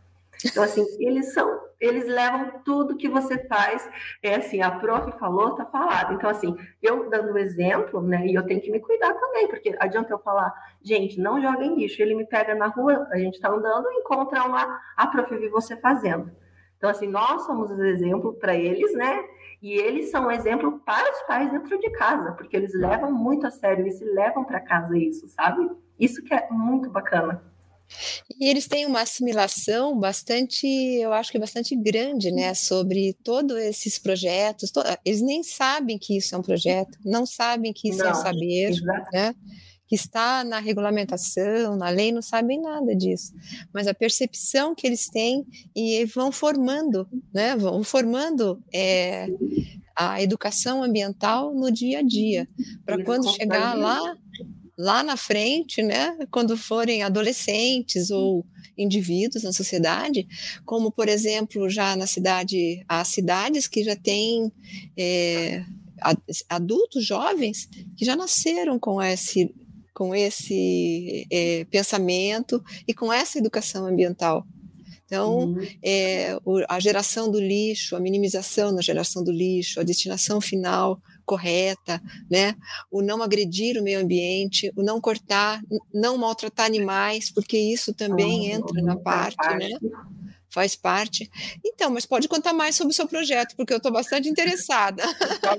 Então, 0.44 0.62
assim, 0.62 0.84
eles 0.98 1.32
são, 1.32 1.60
eles 1.82 2.06
levam 2.06 2.62
tudo 2.64 2.96
que 2.96 3.08
você 3.08 3.36
faz. 3.48 3.90
É 4.22 4.36
assim, 4.36 4.62
a 4.62 4.70
prof 4.70 5.10
falou, 5.18 5.56
tá 5.56 5.66
falado. 5.66 6.14
Então, 6.14 6.30
assim, 6.30 6.56
eu 6.80 7.10
dando 7.10 7.36
exemplo, 7.36 8.00
né, 8.00 8.24
e 8.26 8.34
eu 8.34 8.46
tenho 8.46 8.60
que 8.60 8.70
me 8.70 8.78
cuidar 8.78 9.12
também, 9.14 9.48
porque 9.48 9.74
adianta 9.80 10.12
eu 10.12 10.18
falar, 10.20 10.54
gente, 10.80 11.20
não 11.20 11.42
joguem 11.42 11.74
lixo. 11.74 12.00
Ele 12.00 12.14
me 12.14 12.24
pega 12.24 12.54
na 12.54 12.68
rua, 12.68 13.08
a 13.10 13.18
gente 13.18 13.40
tá 13.40 13.50
andando 13.50 13.90
e 13.90 13.98
encontra 13.98 14.46
lá, 14.46 14.80
a 14.96 15.08
prof 15.08 15.36
vi 15.36 15.48
você 15.48 15.76
fazendo. 15.76 16.30
Então, 16.76 16.88
assim, 16.88 17.08
nós 17.08 17.42
somos 17.42 17.70
o 17.70 17.84
exemplo 17.84 18.32
para 18.34 18.54
eles, 18.54 18.94
né? 18.94 19.24
E 19.60 19.72
eles 19.74 20.10
são 20.10 20.30
exemplo 20.30 20.80
para 20.84 21.10
os 21.12 21.22
pais 21.22 21.50
dentro 21.50 21.78
de 21.78 21.90
casa, 21.90 22.32
porque 22.32 22.56
eles 22.56 22.74
levam 22.74 23.12
muito 23.12 23.46
a 23.46 23.50
sério 23.50 23.86
e 23.86 23.92
se 23.92 24.04
levam 24.04 24.44
para 24.44 24.60
casa 24.60 24.96
isso, 24.96 25.28
sabe? 25.28 25.68
Isso 25.98 26.22
que 26.22 26.34
é 26.34 26.48
muito 26.50 26.90
bacana. 26.90 27.51
E 28.40 28.48
eles 28.48 28.66
têm 28.66 28.86
uma 28.86 29.02
assimilação 29.02 29.98
bastante, 29.98 30.66
eu 30.66 31.12
acho 31.12 31.30
que 31.30 31.38
bastante 31.38 31.76
grande, 31.76 32.30
né, 32.30 32.54
sobre 32.54 33.16
todos 33.22 33.56
esses 33.58 33.98
projetos. 33.98 34.70
To 34.70 34.80
eles 35.04 35.20
nem 35.20 35.42
sabem 35.42 35.98
que 35.98 36.16
isso 36.16 36.34
é 36.34 36.38
um 36.38 36.42
projeto, 36.42 36.98
não 37.04 37.26
sabem 37.26 37.72
que 37.72 37.88
isso 37.88 37.98
não, 37.98 38.06
é 38.06 38.10
um 38.10 38.14
saber, 38.14 38.70
exatamente. 38.70 39.12
né? 39.12 39.34
Que 39.86 39.96
está 39.96 40.42
na 40.42 40.58
regulamentação, 40.58 41.76
na 41.76 41.90
lei, 41.90 42.12
não 42.12 42.22
sabem 42.22 42.60
nada 42.62 42.96
disso. 42.96 43.34
Mas 43.74 43.86
a 43.86 43.92
percepção 43.92 44.74
que 44.74 44.86
eles 44.86 45.10
têm 45.10 45.46
e 45.76 46.04
vão 46.06 46.32
formando, 46.32 47.06
né? 47.32 47.54
Vão 47.56 47.84
formando 47.84 48.62
é, 48.72 49.28
a 49.94 50.22
educação 50.22 50.82
ambiental 50.82 51.54
no 51.54 51.70
dia 51.70 51.98
a 51.98 52.02
dia, 52.02 52.48
para 52.86 53.04
quando 53.04 53.30
chegar 53.34 53.76
lá 53.76 54.16
lá 54.82 55.00
na 55.04 55.16
frente, 55.16 55.80
né, 55.80 56.16
quando 56.28 56.56
forem 56.56 57.04
adolescentes 57.04 58.10
ou 58.10 58.44
indivíduos 58.76 59.44
na 59.44 59.52
sociedade, 59.52 60.26
como, 60.64 60.90
por 60.90 61.08
exemplo, 61.08 61.70
já 61.70 61.94
na 61.94 62.06
cidade, 62.06 62.84
há 62.88 63.04
cidades 63.04 63.68
que 63.68 63.84
já 63.84 63.94
têm 63.94 64.50
é, 64.96 65.64
adultos 66.48 67.06
jovens 67.06 67.68
que 67.96 68.04
já 68.04 68.16
nasceram 68.16 68.76
com 68.76 69.00
esse, 69.00 69.54
com 69.94 70.12
esse 70.12 71.28
é, 71.30 71.64
pensamento 71.66 72.60
e 72.86 72.92
com 72.92 73.12
essa 73.12 73.38
educação 73.38 73.86
ambiental. 73.86 74.44
Então, 75.12 75.40
uhum. 75.40 75.66
é, 75.84 76.38
a 76.66 76.80
geração 76.80 77.30
do 77.30 77.38
lixo, 77.38 77.94
a 77.94 78.00
minimização 78.00 78.72
na 78.72 78.80
geração 78.80 79.22
do 79.22 79.30
lixo, 79.30 79.78
a 79.78 79.82
destinação 79.82 80.40
final 80.40 80.98
correta, 81.26 82.00
né? 82.30 82.54
O 82.90 83.02
não 83.02 83.22
agredir 83.22 83.78
o 83.78 83.82
meio 83.82 84.00
ambiente, 84.00 84.72
o 84.74 84.82
não 84.82 84.98
cortar, 85.02 85.60
não 85.92 86.16
maltratar 86.16 86.64
animais, 86.64 87.30
porque 87.30 87.58
isso 87.58 87.92
também 87.92 88.48
uhum. 88.48 88.56
entra 88.56 88.80
na 88.80 88.96
parte, 88.96 89.46
né? 89.58 89.68
Faz 90.52 90.76
parte. 90.76 91.30
Então, 91.64 91.90
mas 91.90 92.04
pode 92.04 92.28
contar 92.28 92.52
mais 92.52 92.76
sobre 92.76 92.92
o 92.92 92.94
seu 92.94 93.08
projeto, 93.08 93.56
porque 93.56 93.72
eu 93.72 93.78
estou 93.78 93.92
bastante 93.92 94.28
interessada. 94.28 95.02
Tá 95.42 95.56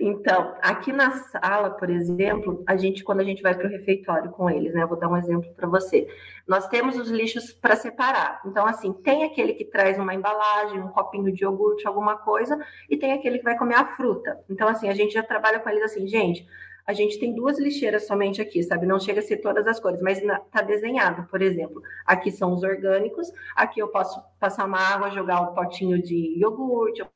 então, 0.00 0.54
aqui 0.62 0.92
na 0.92 1.10
sala, 1.24 1.70
por 1.70 1.90
exemplo, 1.90 2.62
a 2.66 2.76
gente, 2.76 3.02
quando 3.02 3.20
a 3.20 3.24
gente 3.24 3.42
vai 3.42 3.54
para 3.54 3.66
o 3.66 3.70
refeitório 3.70 4.30
com 4.30 4.48
eles, 4.48 4.72
né? 4.72 4.86
vou 4.86 4.98
dar 4.98 5.08
um 5.08 5.16
exemplo 5.16 5.52
para 5.54 5.68
você. 5.68 6.06
Nós 6.46 6.68
temos 6.68 6.96
os 6.96 7.08
lixos 7.08 7.52
para 7.52 7.76
separar. 7.76 8.40
Então, 8.46 8.66
assim, 8.66 8.92
tem 8.92 9.24
aquele 9.24 9.52
que 9.54 9.64
traz 9.64 9.98
uma 9.98 10.14
embalagem, 10.14 10.80
um 10.80 10.88
copinho 10.88 11.32
de 11.32 11.44
iogurte, 11.44 11.86
alguma 11.86 12.16
coisa, 12.16 12.58
e 12.88 12.96
tem 12.96 13.12
aquele 13.12 13.38
que 13.38 13.44
vai 13.44 13.58
comer 13.58 13.74
a 13.74 13.96
fruta. 13.96 14.38
Então, 14.48 14.68
assim, 14.68 14.88
a 14.88 14.94
gente 14.94 15.12
já 15.12 15.22
trabalha 15.22 15.58
com 15.58 15.68
eles 15.68 15.82
assim, 15.82 16.06
gente 16.06 16.46
a 16.86 16.92
gente 16.92 17.18
tem 17.18 17.34
duas 17.34 17.58
lixeiras 17.58 18.06
somente 18.06 18.40
aqui, 18.40 18.62
sabe? 18.62 18.86
Não 18.86 18.98
chega 18.98 19.20
a 19.20 19.22
ser 19.22 19.38
todas 19.38 19.66
as 19.66 19.78
cores, 19.78 20.00
mas 20.00 20.20
está 20.20 20.62
desenhado, 20.62 21.26
por 21.28 21.40
exemplo. 21.40 21.82
Aqui 22.06 22.30
são 22.30 22.52
os 22.52 22.62
orgânicos, 22.62 23.32
aqui 23.54 23.80
eu 23.80 23.88
posso 23.88 24.22
passar 24.38 24.66
uma 24.66 24.78
água, 24.78 25.10
jogar 25.10 25.40
um 25.40 25.54
potinho 25.54 26.02
de 26.02 26.38
iogurte, 26.38 27.00
eu 27.00 27.08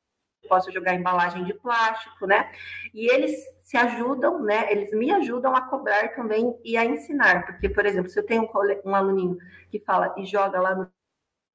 posso 0.48 0.70
jogar 0.72 0.94
embalagem 0.94 1.44
de 1.44 1.54
plástico, 1.54 2.26
né? 2.26 2.50
E 2.94 3.12
eles 3.12 3.32
se 3.60 3.76
ajudam, 3.76 4.42
né? 4.42 4.70
Eles 4.70 4.92
me 4.92 5.10
ajudam 5.12 5.54
a 5.54 5.60
cobrar 5.62 6.14
também 6.14 6.56
e 6.64 6.76
a 6.76 6.84
ensinar, 6.84 7.46
porque, 7.46 7.68
por 7.68 7.84
exemplo, 7.84 8.08
se 8.10 8.18
eu 8.18 8.24
tenho 8.24 8.44
um, 8.44 8.90
um 8.90 8.94
aluninho 8.94 9.36
que 9.70 9.80
fala 9.80 10.14
e 10.16 10.24
joga 10.24 10.60
lá 10.60 10.74
no 10.74 10.95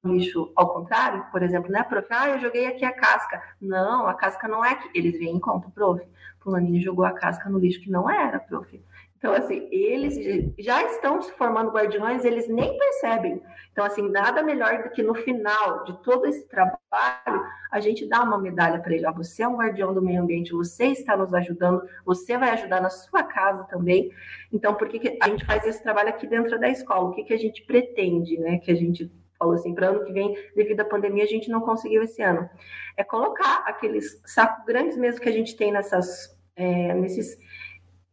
lixo 0.04 0.52
ao 0.56 0.72
contrário, 0.72 1.24
por 1.30 1.42
exemplo, 1.42 1.70
né, 1.70 1.82
prof? 1.82 2.06
Ah, 2.10 2.30
eu 2.30 2.40
joguei 2.40 2.66
aqui 2.66 2.84
a 2.84 2.92
casca. 2.92 3.42
Não, 3.60 4.06
a 4.06 4.14
casca 4.14 4.48
não 4.48 4.64
é 4.64 4.72
aqui. 4.72 4.90
Eles 4.94 5.18
vêm 5.18 5.36
em 5.36 5.40
conta, 5.40 5.70
prof. 5.70 6.02
Fulaninho 6.40 6.82
jogou 6.82 7.04
a 7.04 7.12
casca 7.12 7.48
no 7.48 7.58
lixo 7.58 7.80
que 7.80 7.90
não 7.90 8.10
era, 8.10 8.40
prof. 8.40 8.82
Então, 9.16 9.32
assim, 9.32 9.68
eles 9.70 10.16
já 10.58 10.82
estão 10.82 11.22
se 11.22 11.30
formando 11.34 11.70
guardiões, 11.70 12.24
eles 12.24 12.48
nem 12.48 12.76
percebem. 12.76 13.40
Então, 13.70 13.84
assim, 13.84 14.10
nada 14.10 14.42
melhor 14.42 14.82
do 14.82 14.90
que 14.90 15.00
no 15.00 15.14
final 15.14 15.84
de 15.84 16.02
todo 16.02 16.26
esse 16.26 16.44
trabalho, 16.48 17.46
a 17.70 17.78
gente 17.78 18.04
dá 18.08 18.20
uma 18.20 18.36
medalha 18.36 18.80
para 18.80 18.92
ele. 18.92 19.06
Ó, 19.06 19.12
você 19.12 19.44
é 19.44 19.48
um 19.48 19.58
guardião 19.58 19.94
do 19.94 20.02
meio 20.02 20.20
ambiente, 20.20 20.50
você 20.50 20.86
está 20.86 21.16
nos 21.16 21.32
ajudando, 21.32 21.82
você 22.04 22.36
vai 22.36 22.50
ajudar 22.50 22.80
na 22.80 22.90
sua 22.90 23.22
casa 23.22 23.62
também. 23.70 24.10
Então, 24.52 24.74
por 24.74 24.88
que, 24.88 24.98
que 24.98 25.18
a 25.22 25.28
gente 25.28 25.46
faz 25.46 25.64
esse 25.64 25.80
trabalho 25.80 26.08
aqui 26.08 26.26
dentro 26.26 26.58
da 26.58 26.68
escola? 26.68 27.08
O 27.08 27.12
que, 27.12 27.22
que 27.22 27.32
a 27.32 27.38
gente 27.38 27.62
pretende, 27.62 28.36
né? 28.40 28.58
Que 28.58 28.72
a 28.72 28.74
gente 28.74 29.08
falou 29.42 29.54
assim, 29.54 29.74
para 29.74 29.88
ano 29.88 30.04
que 30.04 30.12
vem, 30.12 30.36
devido 30.54 30.80
à 30.80 30.84
pandemia, 30.84 31.24
a 31.24 31.26
gente 31.26 31.50
não 31.50 31.60
conseguiu 31.60 32.02
esse 32.02 32.22
ano. 32.22 32.48
É 32.96 33.02
colocar 33.02 33.64
aqueles 33.66 34.20
sacos 34.24 34.64
grandes 34.64 34.96
mesmo 34.96 35.20
que 35.20 35.28
a 35.28 35.32
gente 35.32 35.56
tem 35.56 35.72
nessas, 35.72 36.36
é, 36.54 36.94
nesses 36.94 37.36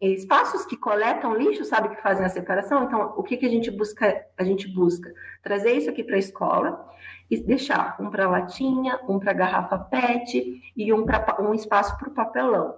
espaços 0.02 0.66
que 0.66 0.78
coletam 0.78 1.36
lixo, 1.36 1.64
sabe, 1.66 1.90
que 1.90 2.02
fazem 2.02 2.26
a 2.26 2.30
separação. 2.30 2.84
Então, 2.84 3.14
o 3.16 3.24
que, 3.24 3.38
que 3.38 3.46
a 3.46 3.50
gente 3.50 3.70
busca? 3.70 4.26
A 4.38 4.44
gente 4.44 4.68
busca 4.68 5.14
trazer 5.44 5.74
isso 5.74 5.90
aqui 5.90 6.04
para 6.04 6.16
a 6.16 6.20
escola 6.20 6.90
e 7.30 7.38
deixar 7.38 7.96
um 8.00 8.10
para 8.10 8.30
latinha, 8.30 9.00
um 9.08 9.20
para 9.20 9.34
garrafa 9.34 9.78
PET 9.78 10.62
e 10.76 10.94
um 10.94 11.06
para 11.06 11.42
um 11.42 11.54
espaço 11.54 11.96
para 11.98 12.10
o 12.10 12.14
papelão 12.14 12.74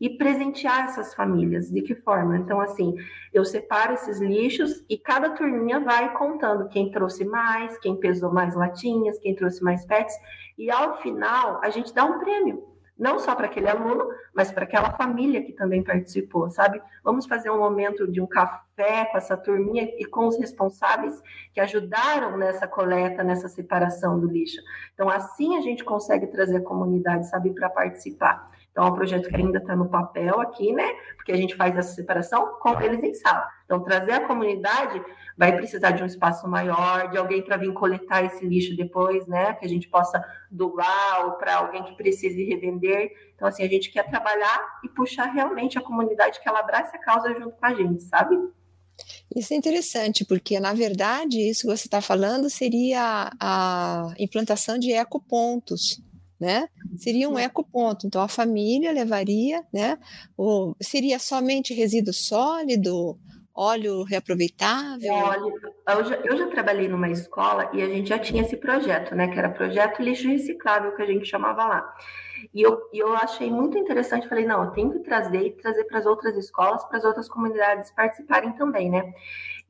e 0.00 0.10
presentear 0.10 0.84
essas 0.84 1.14
famílias. 1.14 1.70
De 1.70 1.82
que 1.82 1.94
forma? 1.94 2.36
Então, 2.36 2.60
assim, 2.60 2.94
eu 3.32 3.44
separo 3.44 3.94
esses 3.94 4.20
lixos 4.20 4.84
e 4.88 4.98
cada 4.98 5.30
turminha 5.30 5.80
vai 5.80 6.12
contando 6.14 6.68
quem 6.68 6.90
trouxe 6.90 7.24
mais, 7.24 7.78
quem 7.78 7.96
pesou 7.96 8.32
mais 8.32 8.54
latinhas, 8.54 9.18
quem 9.18 9.34
trouxe 9.34 9.62
mais 9.62 9.84
pets, 9.86 10.14
e 10.58 10.70
ao 10.70 11.00
final 11.00 11.60
a 11.62 11.70
gente 11.70 11.94
dá 11.94 12.04
um 12.04 12.18
prêmio. 12.18 12.74
Não 12.96 13.18
só 13.18 13.34
para 13.34 13.46
aquele 13.46 13.68
aluno, 13.68 14.08
mas 14.32 14.52
para 14.52 14.62
aquela 14.62 14.92
família 14.92 15.42
que 15.42 15.52
também 15.52 15.82
participou, 15.82 16.48
sabe? 16.48 16.80
Vamos 17.02 17.26
fazer 17.26 17.50
um 17.50 17.58
momento 17.58 18.06
de 18.06 18.20
um 18.20 18.26
café 18.26 19.06
com 19.06 19.18
essa 19.18 19.36
turminha 19.36 19.90
e 19.98 20.04
com 20.04 20.28
os 20.28 20.38
responsáveis 20.38 21.20
que 21.52 21.58
ajudaram 21.58 22.36
nessa 22.36 22.68
coleta, 22.68 23.24
nessa 23.24 23.48
separação 23.48 24.20
do 24.20 24.28
lixo. 24.28 24.60
Então, 24.94 25.10
assim 25.10 25.56
a 25.56 25.60
gente 25.60 25.82
consegue 25.82 26.28
trazer 26.28 26.58
a 26.58 26.62
comunidade, 26.62 27.28
sabe, 27.28 27.50
para 27.50 27.68
participar. 27.68 28.53
Então, 28.74 28.88
é 28.88 28.90
um 28.90 28.94
projeto 28.94 29.28
que 29.28 29.36
ainda 29.36 29.58
está 29.58 29.76
no 29.76 29.88
papel 29.88 30.40
aqui, 30.40 30.72
né? 30.72 30.96
Porque 31.14 31.30
a 31.30 31.36
gente 31.36 31.54
faz 31.54 31.76
essa 31.76 31.94
separação 31.94 32.58
com 32.60 32.80
eles 32.80 33.04
em 33.04 33.14
sala. 33.14 33.46
Então, 33.64 33.78
trazer 33.78 34.10
a 34.10 34.26
comunidade 34.26 35.00
vai 35.38 35.54
precisar 35.54 35.92
de 35.92 36.02
um 36.02 36.06
espaço 36.06 36.48
maior, 36.48 37.08
de 37.08 37.16
alguém 37.16 37.40
para 37.40 37.56
vir 37.56 37.72
coletar 37.72 38.24
esse 38.24 38.44
lixo 38.44 38.76
depois, 38.76 39.28
né? 39.28 39.54
Que 39.54 39.64
a 39.64 39.68
gente 39.68 39.88
possa 39.88 40.20
doar 40.50 41.24
ou 41.24 41.32
para 41.34 41.58
alguém 41.58 41.84
que 41.84 41.94
precise 41.94 42.42
revender. 42.42 43.12
Então, 43.36 43.46
assim, 43.46 43.62
a 43.62 43.68
gente 43.68 43.92
quer 43.92 44.10
trabalhar 44.10 44.80
e 44.82 44.88
puxar 44.88 45.26
realmente 45.26 45.78
a 45.78 45.80
comunidade 45.80 46.40
que 46.40 46.48
ela 46.48 46.58
abrace 46.58 46.96
a 46.96 46.98
causa 46.98 47.32
junto 47.32 47.52
com 47.52 47.66
a 47.66 47.74
gente, 47.74 48.02
sabe? 48.02 48.36
Isso 49.36 49.54
é 49.54 49.56
interessante, 49.56 50.24
porque, 50.24 50.58
na 50.58 50.72
verdade, 50.72 51.38
isso 51.48 51.60
que 51.60 51.76
você 51.76 51.86
está 51.86 52.00
falando 52.00 52.50
seria 52.50 53.30
a 53.38 54.12
implantação 54.18 54.80
de 54.80 54.90
ecopontos 54.90 56.02
né? 56.38 56.68
Seria 56.96 57.28
um 57.28 57.38
ecoponto. 57.38 58.06
Então 58.06 58.22
a 58.22 58.28
família 58.28 58.92
levaria, 58.92 59.62
né? 59.72 59.98
Ou 60.36 60.76
seria 60.80 61.18
somente 61.18 61.74
resíduo 61.74 62.12
sólido, 62.12 63.18
óleo 63.54 64.02
reaproveitável? 64.02 65.12
Óleo. 65.12 65.54
Eu 65.88 66.04
já, 66.04 66.14
eu 66.16 66.36
já 66.36 66.46
trabalhei 66.48 66.88
numa 66.88 67.08
escola 67.08 67.70
e 67.72 67.82
a 67.82 67.86
gente 67.86 68.08
já 68.08 68.18
tinha 68.18 68.42
esse 68.42 68.56
projeto, 68.56 69.14
né? 69.14 69.28
Que 69.28 69.38
era 69.38 69.48
projeto 69.48 70.02
lixo 70.02 70.28
reciclável 70.28 70.94
que 70.96 71.02
a 71.02 71.06
gente 71.06 71.26
chamava 71.26 71.64
lá. 71.64 71.94
E 72.52 72.62
eu, 72.62 72.78
eu 72.92 73.14
achei 73.14 73.50
muito 73.50 73.78
interessante, 73.78 74.28
falei, 74.28 74.44
não, 74.44 74.64
eu 74.64 74.70
tenho 74.72 74.92
que 74.92 74.98
trazer 75.00 75.46
e 75.46 75.50
trazer 75.52 75.84
para 75.84 75.98
as 75.98 76.06
outras 76.06 76.36
escolas, 76.36 76.84
para 76.84 76.98
as 76.98 77.04
outras 77.04 77.28
comunidades 77.28 77.90
participarem 77.92 78.52
também, 78.52 78.90
né? 78.90 79.14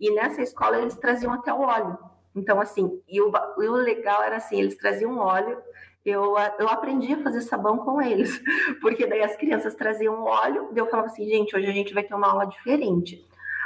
E 0.00 0.11
nessa 0.12 0.42
escola 0.42 0.78
eles 0.78 0.97
traziam 0.97 1.33
até 1.33 1.52
o 1.52 1.61
óleo. 1.61 1.97
Então, 2.35 2.61
assim, 2.61 3.00
e 3.09 3.21
o, 3.21 3.30
e 3.61 3.68
o 3.68 3.75
legal 3.75 4.23
era 4.23 4.37
assim, 4.37 4.59
eles 4.59 4.76
traziam 4.76 5.18
óleo, 5.18 5.56
eu, 6.04 6.34
eu 6.58 6.68
aprendi 6.68 7.14
a 7.14 7.23
fazer 7.23 7.40
sabão 7.40 7.78
com 7.78 8.00
eles, 8.00 8.40
porque 8.80 9.06
daí 9.06 9.23
as 9.23 9.37
crianças 9.37 9.75
traziam 9.75 10.23
óleo, 10.23 10.70
e 10.75 10.78
eu 10.78 10.87
falava 10.87 11.08
assim, 11.08 11.26
gente, 11.26 11.56
hoje 11.56 11.66
a 11.66 11.73
gente 11.73 11.94
vai 11.94 12.02
ter 12.02 12.14
uma 12.14 12.28
aula 12.30 12.46
diferente. 12.46 13.25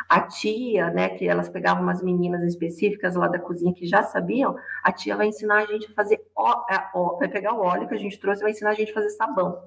A 0.08 0.22
tia, 0.22 0.90
né, 0.90 1.10
que 1.10 1.28
elas 1.28 1.48
pegavam 1.48 1.82
umas 1.82 2.02
meninas 2.02 2.42
específicas 2.42 3.14
lá 3.14 3.28
da 3.28 3.38
cozinha 3.38 3.74
que 3.74 3.86
já 3.86 4.02
sabiam, 4.02 4.56
a 4.82 4.90
tia 4.90 5.16
vai 5.16 5.26
ensinar 5.26 5.58
a 5.58 5.66
gente 5.66 5.90
a 5.90 5.94
fazer, 5.94 6.24
ó, 6.34 6.64
é, 6.70 6.88
ó, 6.94 7.16
vai 7.18 7.28
pegar 7.28 7.54
o 7.54 7.60
óleo 7.60 7.86
que 7.86 7.94
a 7.94 7.98
gente 7.98 8.18
trouxe 8.18 8.40
e 8.40 8.44
vai 8.44 8.52
ensinar 8.52 8.70
a 8.70 8.74
gente 8.74 8.90
a 8.90 8.94
fazer 8.94 9.10
sabão. 9.10 9.60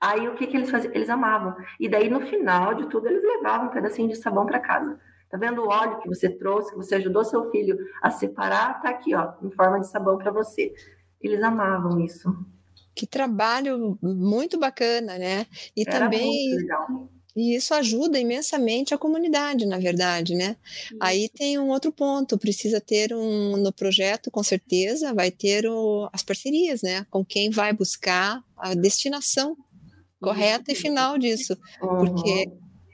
Aí 0.00 0.28
o 0.28 0.34
que, 0.34 0.46
que 0.46 0.56
eles 0.56 0.70
faziam? 0.70 0.94
Eles 0.94 1.10
amavam. 1.10 1.56
E 1.80 1.88
daí 1.88 2.08
no 2.08 2.20
final 2.20 2.74
de 2.74 2.86
tudo 2.88 3.08
eles 3.08 3.22
levavam 3.22 3.66
um 3.66 3.70
pedacinho 3.70 4.08
de 4.08 4.14
sabão 4.14 4.46
para 4.46 4.60
casa. 4.60 4.98
Tá 5.28 5.36
vendo 5.36 5.62
o 5.62 5.68
óleo 5.68 5.98
que 5.98 6.08
você 6.08 6.30
trouxe, 6.30 6.70
que 6.70 6.76
você 6.76 6.94
ajudou 6.94 7.24
seu 7.24 7.50
filho 7.50 7.76
a 8.00 8.10
separar? 8.10 8.80
Tá 8.80 8.90
aqui, 8.90 9.14
ó, 9.14 9.32
em 9.42 9.50
forma 9.50 9.80
de 9.80 9.88
sabão 9.88 10.16
para 10.16 10.30
você. 10.30 10.72
Eles 11.20 11.42
amavam 11.42 12.00
isso. 12.04 12.34
Que 12.94 13.06
trabalho 13.06 13.98
muito 14.02 14.58
bacana, 14.58 15.18
né? 15.18 15.46
E 15.76 15.82
Era 15.86 16.00
também 16.00 16.56
e 17.38 17.54
isso 17.54 17.72
ajuda 17.72 18.18
imensamente 18.18 18.92
a 18.92 18.98
comunidade, 18.98 19.64
na 19.64 19.78
verdade, 19.78 20.34
né? 20.34 20.56
Isso. 20.64 20.96
Aí 21.00 21.28
tem 21.28 21.56
um 21.56 21.68
outro 21.68 21.92
ponto, 21.92 22.36
precisa 22.36 22.80
ter 22.80 23.14
um 23.14 23.56
no 23.56 23.72
projeto, 23.72 24.28
com 24.28 24.42
certeza, 24.42 25.14
vai 25.14 25.30
ter 25.30 25.64
o, 25.64 26.08
as 26.12 26.24
parcerias, 26.24 26.82
né? 26.82 27.06
Com 27.08 27.24
quem 27.24 27.48
vai 27.48 27.72
buscar 27.72 28.42
a 28.56 28.74
destinação 28.74 29.56
correta 30.20 30.72
e 30.72 30.74
final 30.74 31.16
disso, 31.16 31.56
uhum. 31.80 31.98
porque 31.98 32.50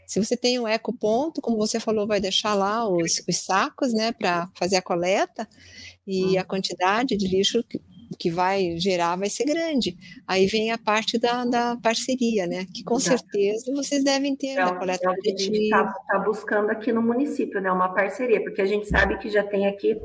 se 0.06 0.22
você 0.22 0.36
tem 0.36 0.58
um 0.58 0.68
ecoponto, 0.68 1.40
como 1.40 1.56
você 1.56 1.80
falou, 1.80 2.06
vai 2.06 2.20
deixar 2.20 2.52
lá 2.52 2.86
os, 2.86 3.22
os 3.26 3.36
sacos, 3.38 3.94
né, 3.94 4.12
para 4.12 4.50
fazer 4.54 4.76
a 4.76 4.82
coleta 4.82 5.48
e 6.06 6.34
uhum. 6.34 6.40
a 6.40 6.44
quantidade 6.44 7.16
de 7.16 7.26
lixo 7.26 7.64
que 7.64 7.80
vai 8.30 8.76
gerar 8.78 9.16
vai 9.16 9.28
ser 9.28 9.44
grande. 9.44 9.96
Aí 10.26 10.46
vem 10.46 10.70
a 10.70 10.78
parte 10.78 11.18
da, 11.18 11.44
da 11.44 11.76
parceria, 11.82 12.46
né? 12.46 12.66
Que 12.72 12.82
com 12.82 12.96
Exato. 12.96 13.18
certeza 13.18 13.72
vocês 13.74 14.04
devem 14.04 14.36
ter 14.36 14.58
é, 14.58 14.74
coleta 14.74 15.06
é 15.06 15.10
o 15.10 15.14
que 15.14 15.32
a 15.32 15.36
gente 15.36 15.62
está 15.64 15.92
tá 16.06 16.18
buscando 16.18 16.70
aqui 16.70 16.92
no 16.92 17.02
município, 17.02 17.60
né? 17.60 17.70
Uma 17.70 17.92
parceria, 17.92 18.42
porque 18.42 18.62
a 18.62 18.66
gente 18.66 18.88
sabe 18.88 19.18
que 19.18 19.28
já 19.28 19.42
tem 19.42 19.66
aqui 19.66 20.00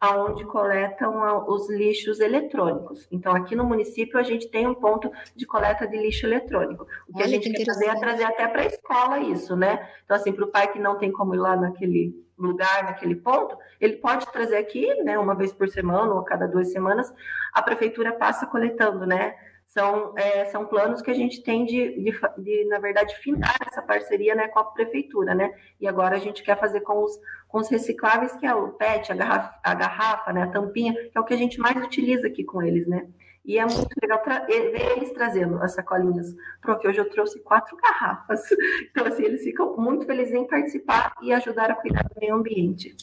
aonde 0.00 0.44
coletam 0.44 1.44
os 1.48 1.68
lixos 1.68 2.20
eletrônicos. 2.20 3.08
Então, 3.10 3.34
aqui 3.34 3.56
no 3.56 3.64
município, 3.64 4.18
a 4.18 4.22
gente 4.22 4.48
tem 4.48 4.66
um 4.66 4.74
ponto 4.74 5.10
de 5.34 5.44
coleta 5.44 5.86
de 5.88 5.96
lixo 5.96 6.24
eletrônico. 6.26 6.86
O 7.08 7.12
que 7.12 7.22
Olha, 7.22 7.24
a 7.24 7.28
gente 7.28 7.50
que 7.50 7.56
quer 7.56 7.66
fazer 7.66 7.86
é 7.86 7.98
trazer 7.98 8.24
até 8.24 8.46
para 8.46 8.62
a 8.62 8.66
escola 8.66 9.18
isso, 9.18 9.56
né? 9.56 9.88
Então, 10.04 10.16
assim, 10.16 10.32
para 10.32 10.44
o 10.44 10.50
pai 10.50 10.72
que 10.72 10.78
não 10.78 10.98
tem 10.98 11.10
como 11.10 11.34
ir 11.34 11.38
lá 11.38 11.56
naquele 11.56 12.14
lugar, 12.38 12.84
naquele 12.84 13.16
ponto, 13.16 13.56
ele 13.80 13.96
pode 13.96 14.30
trazer 14.32 14.56
aqui, 14.56 14.86
né, 15.02 15.18
uma 15.18 15.34
vez 15.34 15.52
por 15.52 15.68
semana 15.68 16.12
ou 16.12 16.20
a 16.20 16.24
cada 16.24 16.46
duas 16.46 16.70
semanas, 16.72 17.12
a 17.52 17.62
prefeitura 17.62 18.12
passa 18.12 18.46
coletando, 18.46 19.06
né? 19.06 19.34
São, 19.66 20.14
é, 20.16 20.46
são 20.46 20.64
planos 20.64 21.02
que 21.02 21.10
a 21.10 21.14
gente 21.14 21.42
tem 21.42 21.66
de, 21.66 22.02
de, 22.02 22.20
de, 22.38 22.64
na 22.68 22.78
verdade, 22.78 23.14
findar 23.16 23.54
essa 23.66 23.82
parceria 23.82 24.34
né, 24.34 24.48
com 24.48 24.58
a 24.58 24.64
prefeitura, 24.64 25.34
né? 25.34 25.52
E 25.78 25.86
agora 25.86 26.16
a 26.16 26.18
gente 26.18 26.42
quer 26.42 26.58
fazer 26.58 26.80
com 26.80 27.04
os, 27.04 27.20
com 27.46 27.58
os 27.58 27.68
recicláveis, 27.68 28.34
que 28.36 28.46
é 28.46 28.54
o 28.54 28.68
PET, 28.70 29.12
a 29.12 29.14
garrafa, 29.14 29.54
a 29.62 29.74
garrafa, 29.74 30.32
né, 30.32 30.44
a 30.44 30.46
tampinha, 30.46 30.94
que 30.94 31.18
é 31.18 31.20
o 31.20 31.24
que 31.24 31.34
a 31.34 31.36
gente 31.36 31.58
mais 31.58 31.76
utiliza 31.84 32.26
aqui 32.28 32.44
com 32.44 32.62
eles, 32.62 32.86
né? 32.86 33.08
E 33.44 33.58
é 33.58 33.64
muito 33.64 33.94
legal 34.00 34.22
ver 34.46 34.96
eles 34.96 35.10
trazendo 35.12 35.62
as 35.62 35.74
sacolinhas. 35.74 36.34
Prof, 36.60 36.86
hoje 36.86 36.98
eu 36.98 37.08
trouxe 37.08 37.40
quatro 37.40 37.76
garrafas. 37.76 38.42
Então, 38.90 39.06
assim, 39.06 39.24
eles 39.24 39.42
ficam 39.42 39.76
muito 39.76 40.06
felizes 40.06 40.34
em 40.34 40.46
participar 40.46 41.12
e 41.22 41.32
ajudar 41.32 41.70
a 41.70 41.74
cuidar 41.74 42.02
do 42.02 42.20
meio 42.20 42.34
ambiente. 42.34 42.96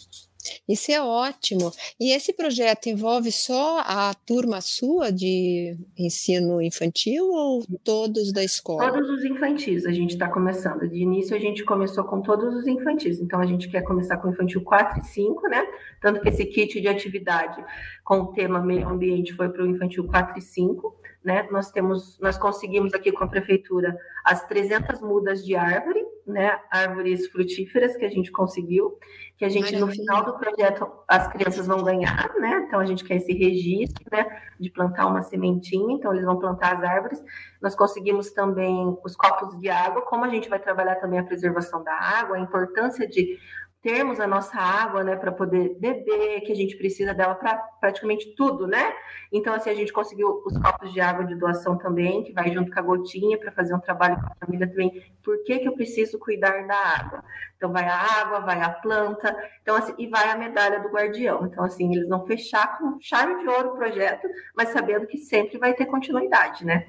Isso 0.67 0.91
é 0.91 1.01
ótimo. 1.01 1.71
E 1.99 2.11
esse 2.11 2.33
projeto 2.33 2.87
envolve 2.87 3.31
só 3.31 3.79
a 3.79 4.13
turma 4.25 4.61
sua 4.61 5.11
de 5.11 5.75
ensino 5.97 6.61
infantil 6.61 7.25
ou 7.31 7.63
todos 7.83 8.31
da 8.31 8.43
escola? 8.43 8.91
Todos 8.91 9.09
os 9.09 9.23
infantis 9.25 9.85
a 9.85 9.91
gente 9.91 10.11
está 10.11 10.27
começando. 10.29 10.87
De 10.87 10.97
início 10.97 11.35
a 11.35 11.39
gente 11.39 11.63
começou 11.63 12.03
com 12.03 12.21
todos 12.21 12.53
os 12.55 12.67
infantis. 12.67 13.19
Então 13.19 13.39
a 13.39 13.45
gente 13.45 13.69
quer 13.69 13.81
começar 13.81 14.17
com 14.17 14.29
infantil 14.29 14.61
4 14.61 14.99
e 14.99 15.03
5, 15.03 15.47
né? 15.47 15.65
Tanto 16.01 16.21
que 16.21 16.29
esse 16.29 16.45
kit 16.45 16.79
de 16.79 16.87
atividade 16.87 17.63
com 18.03 18.19
o 18.19 18.27
tema 18.33 18.61
meio 18.61 18.87
ambiente 18.87 19.33
foi 19.33 19.49
para 19.49 19.63
o 19.63 19.67
infantil 19.67 20.05
4 20.07 20.37
e 20.37 20.41
5. 20.41 20.95
Né? 21.23 21.47
Nós 21.51 21.71
temos, 21.71 22.19
nós 22.19 22.37
conseguimos 22.37 22.93
aqui 22.93 23.11
com 23.11 23.23
a 23.23 23.27
prefeitura 23.27 23.97
as 24.23 24.45
300 24.47 25.01
mudas 25.01 25.43
de 25.43 25.55
árvore, 25.55 26.05
né? 26.25 26.59
Árvores 26.71 27.27
frutíferas 27.27 27.95
que 27.95 28.05
a 28.05 28.09
gente 28.09 28.31
conseguiu, 28.31 28.97
que 29.37 29.45
a 29.45 29.49
gente 29.49 29.73
Maravilha. 29.73 29.85
no 29.85 29.91
final 29.91 30.25
do 30.25 30.37
projeto 30.37 30.87
as 31.07 31.27
crianças 31.27 31.67
vão 31.67 31.83
ganhar, 31.83 32.33
né? 32.39 32.65
Então 32.67 32.79
a 32.79 32.85
gente 32.85 33.03
quer 33.03 33.15
esse 33.15 33.33
registro, 33.33 34.03
né? 34.11 34.25
De 34.59 34.69
plantar 34.69 35.07
uma 35.07 35.21
sementinha, 35.21 35.95
então 35.95 36.11
eles 36.11 36.25
vão 36.25 36.39
plantar 36.39 36.77
as 36.77 36.83
árvores. 36.83 37.23
Nós 37.61 37.75
conseguimos 37.75 38.31
também 38.31 38.97
os 39.03 39.15
copos 39.15 39.59
de 39.59 39.69
água, 39.69 40.01
como 40.03 40.25
a 40.25 40.29
gente 40.29 40.49
vai 40.49 40.59
trabalhar 40.59 40.95
também 40.95 41.19
a 41.19 41.23
preservação 41.23 41.83
da 41.83 41.93
água, 41.93 42.37
a 42.37 42.39
importância 42.39 43.07
de 43.07 43.37
termos 43.85 44.19
a 44.19 44.25
nossa 44.25 44.57
água, 44.57 45.03
né, 45.03 45.15
para 45.15 45.31
poder 45.31 45.77
beber, 45.79 46.41
que 46.41 46.51
a 46.51 46.55
gente 46.55 46.75
precisa 46.75 47.13
dela 47.13 47.35
para 47.35 47.55
praticamente 47.79 48.33
tudo, 48.35 48.65
né? 48.65 48.91
Então, 49.31 49.53
assim, 49.53 49.69
a 49.69 49.75
gente 49.75 49.93
conseguiu 49.93 50.41
os 50.43 50.57
copos 50.57 50.91
de 50.91 50.99
água 50.99 51.23
de 51.23 51.35
doação 51.35 51.77
também, 51.77 52.23
que 52.23 52.33
vai 52.33 52.51
junto 52.51 52.71
com 52.71 52.79
a 52.79 52.81
gotinha 52.81 53.37
para 53.37 53.51
fazer 53.51 53.75
um 53.75 53.79
trabalho 53.79 54.15
com 54.15 54.25
a 54.25 54.35
família 54.43 54.67
também. 54.67 55.03
Por 55.23 55.43
que, 55.43 55.59
que 55.59 55.67
eu 55.67 55.73
preciso 55.73 56.17
cuidar 56.17 56.65
da 56.65 56.75
água? 56.75 57.23
Então, 57.57 57.71
vai 57.71 57.85
a 57.85 57.95
água, 57.95 58.39
vai 58.39 58.59
a 58.59 58.69
planta, 58.69 59.37
então, 59.61 59.75
assim, 59.75 59.93
e 59.99 60.07
vai 60.07 60.31
a 60.31 60.35
medalha 60.35 60.79
do 60.79 60.89
guardião. 60.89 61.45
Então, 61.45 61.63
assim, 61.63 61.93
eles 61.93 62.09
vão 62.09 62.25
fechar 62.25 62.79
com 62.79 62.99
chave 62.99 63.37
de 63.37 63.47
ouro 63.47 63.69
o 63.69 63.75
projeto, 63.75 64.27
mas 64.57 64.69
sabendo 64.69 65.05
que 65.05 65.19
sempre 65.19 65.59
vai 65.59 65.75
ter 65.75 65.85
continuidade, 65.85 66.65
né? 66.65 66.87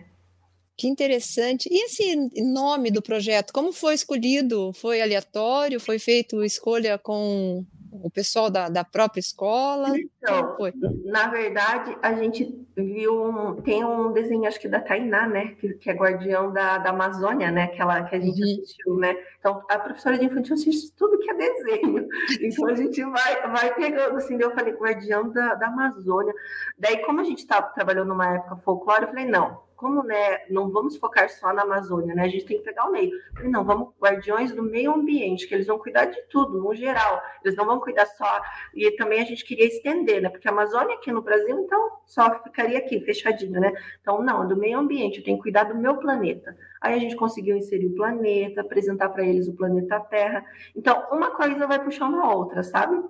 Que 0.76 0.86
interessante. 0.86 1.68
E 1.70 1.86
esse 1.86 2.14
nome 2.42 2.90
do 2.90 3.00
projeto, 3.00 3.52
como 3.52 3.72
foi 3.72 3.94
escolhido? 3.94 4.72
Foi 4.74 5.00
aleatório? 5.00 5.80
Foi 5.80 5.98
feito 5.98 6.44
escolha 6.44 6.98
com 6.98 7.64
o 8.02 8.10
pessoal 8.10 8.50
da, 8.50 8.68
da 8.68 8.84
própria 8.84 9.20
escola? 9.20 9.88
Então, 9.98 10.56
na 11.04 11.28
verdade, 11.28 11.96
a 12.02 12.12
gente 12.12 12.66
viu 12.76 13.24
um, 13.24 13.56
tem 13.62 13.84
um 13.84 14.12
desenho, 14.12 14.46
acho 14.46 14.60
que 14.60 14.68
da 14.68 14.80
Tainá, 14.80 15.26
né? 15.26 15.54
Que, 15.58 15.74
que 15.74 15.90
é 15.90 15.94
guardião 15.94 16.52
da, 16.52 16.78
da 16.78 16.90
Amazônia, 16.90 17.50
né? 17.50 17.68
Que, 17.68 17.80
ela, 17.80 18.04
que 18.04 18.16
a 18.16 18.20
gente 18.20 18.42
uhum. 18.42 18.52
assistiu, 18.52 18.96
né? 18.96 19.16
Então, 19.38 19.62
a 19.70 19.78
professora 19.78 20.18
de 20.18 20.26
infantil 20.26 20.54
assiste 20.54 20.92
tudo 20.92 21.18
que 21.18 21.30
é 21.30 21.34
desenho. 21.34 22.06
Então, 22.40 22.66
a 22.68 22.74
gente 22.74 23.02
vai, 23.02 23.50
vai 23.50 23.74
pegando, 23.74 24.16
assim, 24.16 24.36
eu 24.38 24.52
falei, 24.52 24.72
guardião 24.74 25.30
da, 25.30 25.54
da 25.54 25.68
Amazônia. 25.68 26.32
Daí, 26.78 26.98
como 26.98 27.20
a 27.20 27.24
gente 27.24 27.38
estava 27.38 27.68
trabalhando 27.68 28.08
numa 28.08 28.34
época 28.34 28.56
folclore, 28.56 29.02
eu 29.02 29.08
falei, 29.08 29.24
não, 29.24 29.60
como 29.76 30.02
né, 30.02 30.46
não 30.48 30.70
vamos 30.70 30.96
focar 30.96 31.28
só 31.28 31.52
na 31.52 31.62
Amazônia, 31.62 32.14
né? 32.14 32.24
A 32.24 32.28
gente 32.28 32.46
tem 32.46 32.58
que 32.58 32.64
pegar 32.64 32.86
o 32.86 32.92
meio. 32.92 33.10
Não, 33.44 33.64
vamos 33.64 33.90
guardiões 34.00 34.52
do 34.52 34.62
meio 34.62 34.92
ambiente, 34.92 35.46
que 35.46 35.54
eles 35.54 35.66
vão 35.66 35.78
cuidar 35.78 36.06
de 36.06 36.20
tudo, 36.28 36.58
no 36.58 36.74
geral. 36.74 37.22
Eles 37.44 37.56
não 37.56 37.66
vão 37.66 37.78
cuidar 37.78 38.06
só. 38.06 38.40
E 38.74 38.90
também 38.92 39.20
a 39.20 39.24
gente 39.24 39.44
queria 39.44 39.66
estender, 39.66 40.22
né? 40.22 40.28
Porque 40.30 40.48
a 40.48 40.50
Amazônia 40.50 40.94
aqui 40.94 41.12
no 41.12 41.20
Brasil, 41.22 41.58
então, 41.60 41.90
só 42.06 42.42
ficaria 42.42 42.78
aqui, 42.78 43.00
fechadinho, 43.00 43.60
né? 43.60 43.72
Então, 44.00 44.22
não, 44.22 44.48
do 44.48 44.56
meio 44.56 44.78
ambiente, 44.78 45.18
eu 45.18 45.24
tenho 45.24 45.36
que 45.36 45.42
cuidar 45.42 45.64
do 45.64 45.76
meu 45.76 45.96
planeta. 45.98 46.56
Aí 46.80 46.94
a 46.94 46.98
gente 46.98 47.14
conseguiu 47.14 47.56
inserir 47.56 47.86
o 47.86 47.94
planeta, 47.94 48.62
apresentar 48.62 49.10
para 49.10 49.24
eles 49.24 49.46
o 49.46 49.54
planeta 49.54 50.00
Terra. 50.00 50.44
Então, 50.74 51.06
uma 51.12 51.30
coisa 51.32 51.66
vai 51.66 51.82
puxando 51.82 52.16
a 52.16 52.34
outra, 52.34 52.62
sabe? 52.62 53.02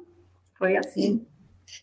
Foi 0.58 0.76
assim. 0.76 1.02
Sim. 1.02 1.35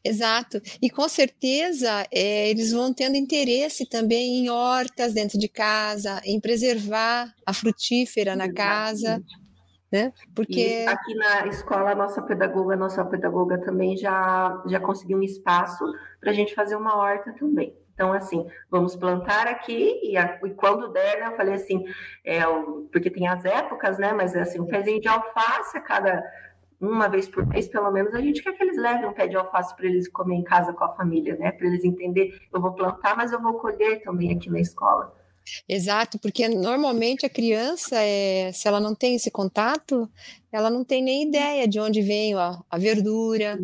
Exato. 0.04 0.62
E 0.82 0.90
com 0.90 1.08
certeza 1.08 2.06
é, 2.12 2.50
eles 2.50 2.72
vão 2.72 2.94
tendo 2.94 3.16
interesse 3.16 3.86
também 3.86 4.40
em 4.40 4.50
hortas 4.50 5.14
dentro 5.14 5.38
de 5.38 5.48
casa, 5.48 6.22
em 6.26 6.40
preservar 6.40 7.34
a 7.46 7.54
frutífera 7.54 8.36
na 8.36 8.52
casa. 8.52 9.22
Né? 9.92 10.12
Porque 10.34 10.84
e 10.84 10.88
aqui 10.88 11.14
na 11.14 11.46
escola 11.48 11.92
a 11.92 11.96
nossa 11.96 12.20
pedagoga, 12.22 12.74
a 12.74 12.78
nossa 12.78 13.06
pedagoga 13.06 13.60
também 13.60 13.96
já 13.96 14.64
já 14.66 14.80
conseguiu 14.80 15.20
um 15.20 15.24
espaço 15.24 15.86
para 16.20 16.32
a 16.32 16.34
gente 16.34 16.56
fazer 16.56 16.76
uma 16.76 16.96
horta 16.98 17.32
também. 17.34 17.78
Então, 17.94 18.12
assim, 18.12 18.48
vamos 18.72 18.96
plantar 18.96 19.48
aqui 19.48 20.00
e, 20.04 20.18
a, 20.18 20.40
e 20.44 20.50
quando 20.52 20.92
der, 20.92 21.20
né, 21.20 21.28
eu 21.28 21.38
falei 21.38 21.54
assim, 21.54 21.86
é, 22.26 22.48
o, 22.48 22.90
porque 22.92 23.12
tem 23.12 23.28
as 23.28 23.46
épocas, 23.46 24.00
né? 24.00 24.14
Mas 24.14 24.36
assim, 24.36 24.60
um 24.60 24.66
pezinho 24.66 25.00
de 25.00 25.08
alface 25.08 25.78
a 25.78 25.82
cada 25.82 26.24
uma 26.88 27.08
vez 27.08 27.28
por 27.28 27.46
mês, 27.46 27.68
pelo 27.68 27.92
menos, 27.92 28.14
a 28.14 28.22
gente 28.22 28.44
quer 28.44 28.54
que 28.54 28.64
eles 28.64 28.78
levem 28.78 29.08
um 29.08 29.14
pé 29.14 29.28
de 29.28 29.36
alface 29.36 29.76
para 29.76 29.86
eles 29.86 30.08
comer 30.08 30.36
em 30.36 30.44
casa 30.44 30.74
com 30.74 30.84
a 30.84 30.96
família, 30.96 31.36
né? 31.38 31.52
Para 31.52 31.68
eles 31.68 31.84
entender, 31.84 32.38
eu 32.54 32.62
vou 32.62 32.74
plantar, 32.74 33.16
mas 33.16 33.32
eu 33.32 33.42
vou 33.42 33.54
colher 33.54 34.04
também 34.04 34.32
aqui 34.32 34.50
na 34.50 34.60
escola. 34.60 35.16
Exato, 35.68 36.20
porque 36.20 36.48
normalmente 36.48 37.26
a 37.26 37.30
criança, 37.30 37.98
é, 38.02 38.52
se 38.52 38.68
ela 38.68 38.80
não 38.80 38.96
tem 38.96 39.16
esse 39.16 39.30
contato, 39.30 40.10
ela 40.52 40.70
não 40.70 40.84
tem 40.84 41.02
nem 41.02 41.28
ideia 41.28 41.68
de 41.68 41.80
onde 41.80 42.02
vem 42.02 42.34
a, 42.34 42.62
a 42.70 42.78
verdura, 42.78 43.60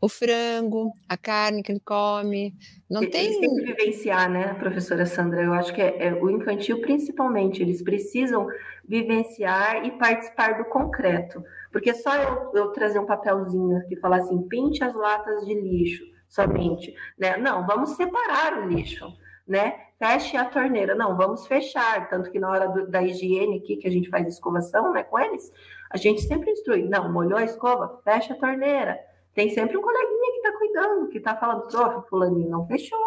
o 0.00 0.08
frango, 0.08 0.92
a 1.08 1.16
carne 1.16 1.62
que 1.62 1.70
ele 1.70 1.80
come. 1.80 2.54
Não 2.88 3.02
eles 3.02 3.12
tem. 3.12 3.26
Eles 3.26 3.38
têm 3.38 3.54
que 3.54 3.62
vivenciar, 3.62 4.30
né, 4.30 4.54
professora 4.54 5.04
Sandra? 5.04 5.42
Eu 5.42 5.52
acho 5.52 5.74
que 5.74 5.82
é, 5.82 6.08
é, 6.08 6.14
o 6.14 6.30
infantil, 6.30 6.80
principalmente, 6.80 7.62
eles 7.62 7.82
precisam 7.82 8.48
vivenciar 8.88 9.84
e 9.84 9.90
participar 9.92 10.56
do 10.56 10.64
concreto. 10.64 11.44
Porque 11.70 11.92
só 11.94 12.16
eu, 12.16 12.50
eu 12.54 12.72
trazer 12.72 12.98
um 12.98 13.06
papelzinho 13.06 13.76
aqui 13.78 13.94
e 13.94 14.00
falar 14.00 14.16
assim, 14.16 14.42
pinte 14.48 14.82
as 14.82 14.94
latas 14.94 15.44
de 15.44 15.54
lixo 15.54 16.04
somente, 16.28 16.94
né? 17.18 17.36
Não, 17.36 17.66
vamos 17.66 17.90
separar 17.90 18.58
o 18.58 18.68
lixo, 18.68 19.06
né? 19.46 19.74
Feche 19.98 20.36
a 20.36 20.46
torneira. 20.46 20.94
Não, 20.94 21.16
vamos 21.16 21.46
fechar. 21.46 22.08
Tanto 22.08 22.30
que 22.30 22.38
na 22.38 22.50
hora 22.50 22.68
do, 22.68 22.88
da 22.88 23.02
higiene 23.02 23.58
aqui, 23.58 23.76
que 23.76 23.86
a 23.86 23.90
gente 23.90 24.08
faz 24.08 24.26
escovação, 24.26 24.92
né, 24.92 25.02
com 25.02 25.18
eles, 25.18 25.52
a 25.90 25.98
gente 25.98 26.22
sempre 26.22 26.50
instrui. 26.50 26.88
Não, 26.88 27.12
molhou 27.12 27.38
a 27.38 27.44
escova, 27.44 28.00
fecha 28.02 28.32
a 28.32 28.38
torneira. 28.38 28.98
Tem 29.34 29.50
sempre 29.50 29.76
um 29.76 29.82
coleguinha 29.82 30.32
que 30.32 30.38
está 30.38 30.58
cuidando, 30.58 31.08
que 31.08 31.18
está 31.18 31.36
falando, 31.36 31.66
prof, 31.68 32.08
fulaninho 32.08 32.50
não 32.50 32.66
fechou. 32.66 32.98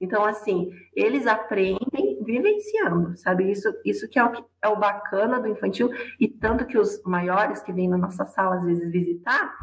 Então, 0.00 0.24
assim, 0.24 0.70
eles 0.96 1.26
aprendem 1.26 2.18
vivenciando, 2.24 3.16
sabe? 3.18 3.50
Isso, 3.50 3.68
isso 3.84 4.08
que 4.08 4.18
é 4.18 4.24
o, 4.24 4.32
que 4.32 4.42
é 4.62 4.68
o 4.68 4.76
bacana 4.76 5.38
do 5.38 5.48
infantil, 5.48 5.90
e 6.18 6.26
tanto 6.26 6.64
que 6.64 6.78
os 6.78 7.02
maiores 7.04 7.62
que 7.62 7.72
vêm 7.72 7.88
na 7.88 7.98
nossa 7.98 8.24
sala, 8.24 8.56
às 8.56 8.64
vezes, 8.64 8.90
visitar, 8.90 9.54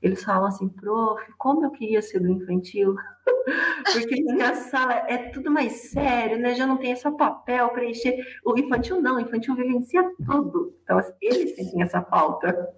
eles 0.00 0.24
falam 0.24 0.46
assim, 0.46 0.68
prof, 0.68 1.22
como 1.36 1.64
eu 1.64 1.70
queria 1.70 2.00
ser 2.00 2.20
do 2.20 2.28
infantil. 2.28 2.94
Porque 3.92 4.22
minha 4.22 4.54
sala 4.54 5.04
é 5.08 5.30
tudo 5.30 5.50
mais 5.50 5.90
sério, 5.90 6.38
né? 6.38 6.54
Já 6.54 6.66
não 6.66 6.76
tem 6.76 6.96
só 6.96 7.10
papel 7.12 7.68
preencher. 7.68 8.16
O 8.44 8.58
infantil 8.58 9.00
não, 9.00 9.16
o 9.16 9.20
infantil 9.20 9.54
vivencia 9.54 10.02
tudo. 10.26 10.74
Então, 10.82 10.98
assim, 10.98 11.12
eles 11.20 11.54
sentem 11.54 11.82
essa 11.82 12.02
falta. 12.02 12.74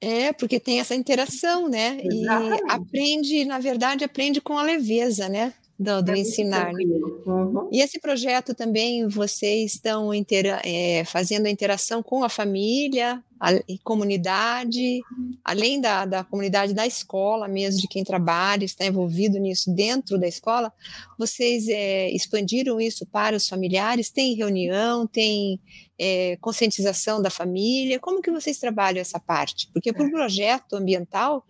É, 0.00 0.32
porque 0.32 0.58
tem 0.58 0.80
essa 0.80 0.94
interação, 0.94 1.68
né? 1.68 2.00
Exatamente. 2.02 2.62
E 2.62 2.70
aprende, 2.70 3.44
na 3.44 3.58
verdade, 3.58 4.04
aprende 4.04 4.40
com 4.40 4.56
a 4.56 4.62
leveza, 4.62 5.28
né? 5.28 5.52
do, 5.80 6.02
do 6.02 6.12
é 6.12 6.18
ensinar. 6.18 6.72
Né? 6.74 6.84
Uhum. 7.24 7.68
E 7.72 7.80
esse 7.80 7.98
projeto 7.98 8.54
também 8.54 9.08
vocês 9.08 9.74
estão 9.74 10.12
intera 10.12 10.60
é, 10.62 11.04
fazendo 11.06 11.46
a 11.46 11.50
interação 11.50 12.02
com 12.02 12.22
a 12.22 12.28
família 12.28 13.22
a 13.40 13.52
comunidade, 13.82 15.00
além 15.42 15.80
da, 15.80 16.04
da 16.04 16.22
comunidade 16.22 16.74
da 16.74 16.86
escola 16.86 17.48
mesmo, 17.48 17.80
de 17.80 17.88
quem 17.88 18.04
trabalha, 18.04 18.66
está 18.66 18.84
envolvido 18.84 19.38
nisso 19.38 19.74
dentro 19.74 20.18
da 20.18 20.28
escola, 20.28 20.70
vocês 21.18 21.66
é, 21.68 22.10
expandiram 22.10 22.78
isso 22.78 23.06
para 23.06 23.34
os 23.34 23.48
familiares? 23.48 24.10
Tem 24.10 24.34
reunião, 24.34 25.06
tem 25.06 25.58
é, 25.98 26.36
conscientização 26.40 27.22
da 27.22 27.30
família? 27.30 27.98
Como 27.98 28.20
que 28.20 28.30
vocês 28.30 28.58
trabalham 28.58 29.00
essa 29.00 29.18
parte? 29.18 29.70
Porque 29.72 29.90
para 29.90 30.04
o 30.04 30.08
é. 30.08 30.10
projeto 30.10 30.74
ambiental 30.74 31.42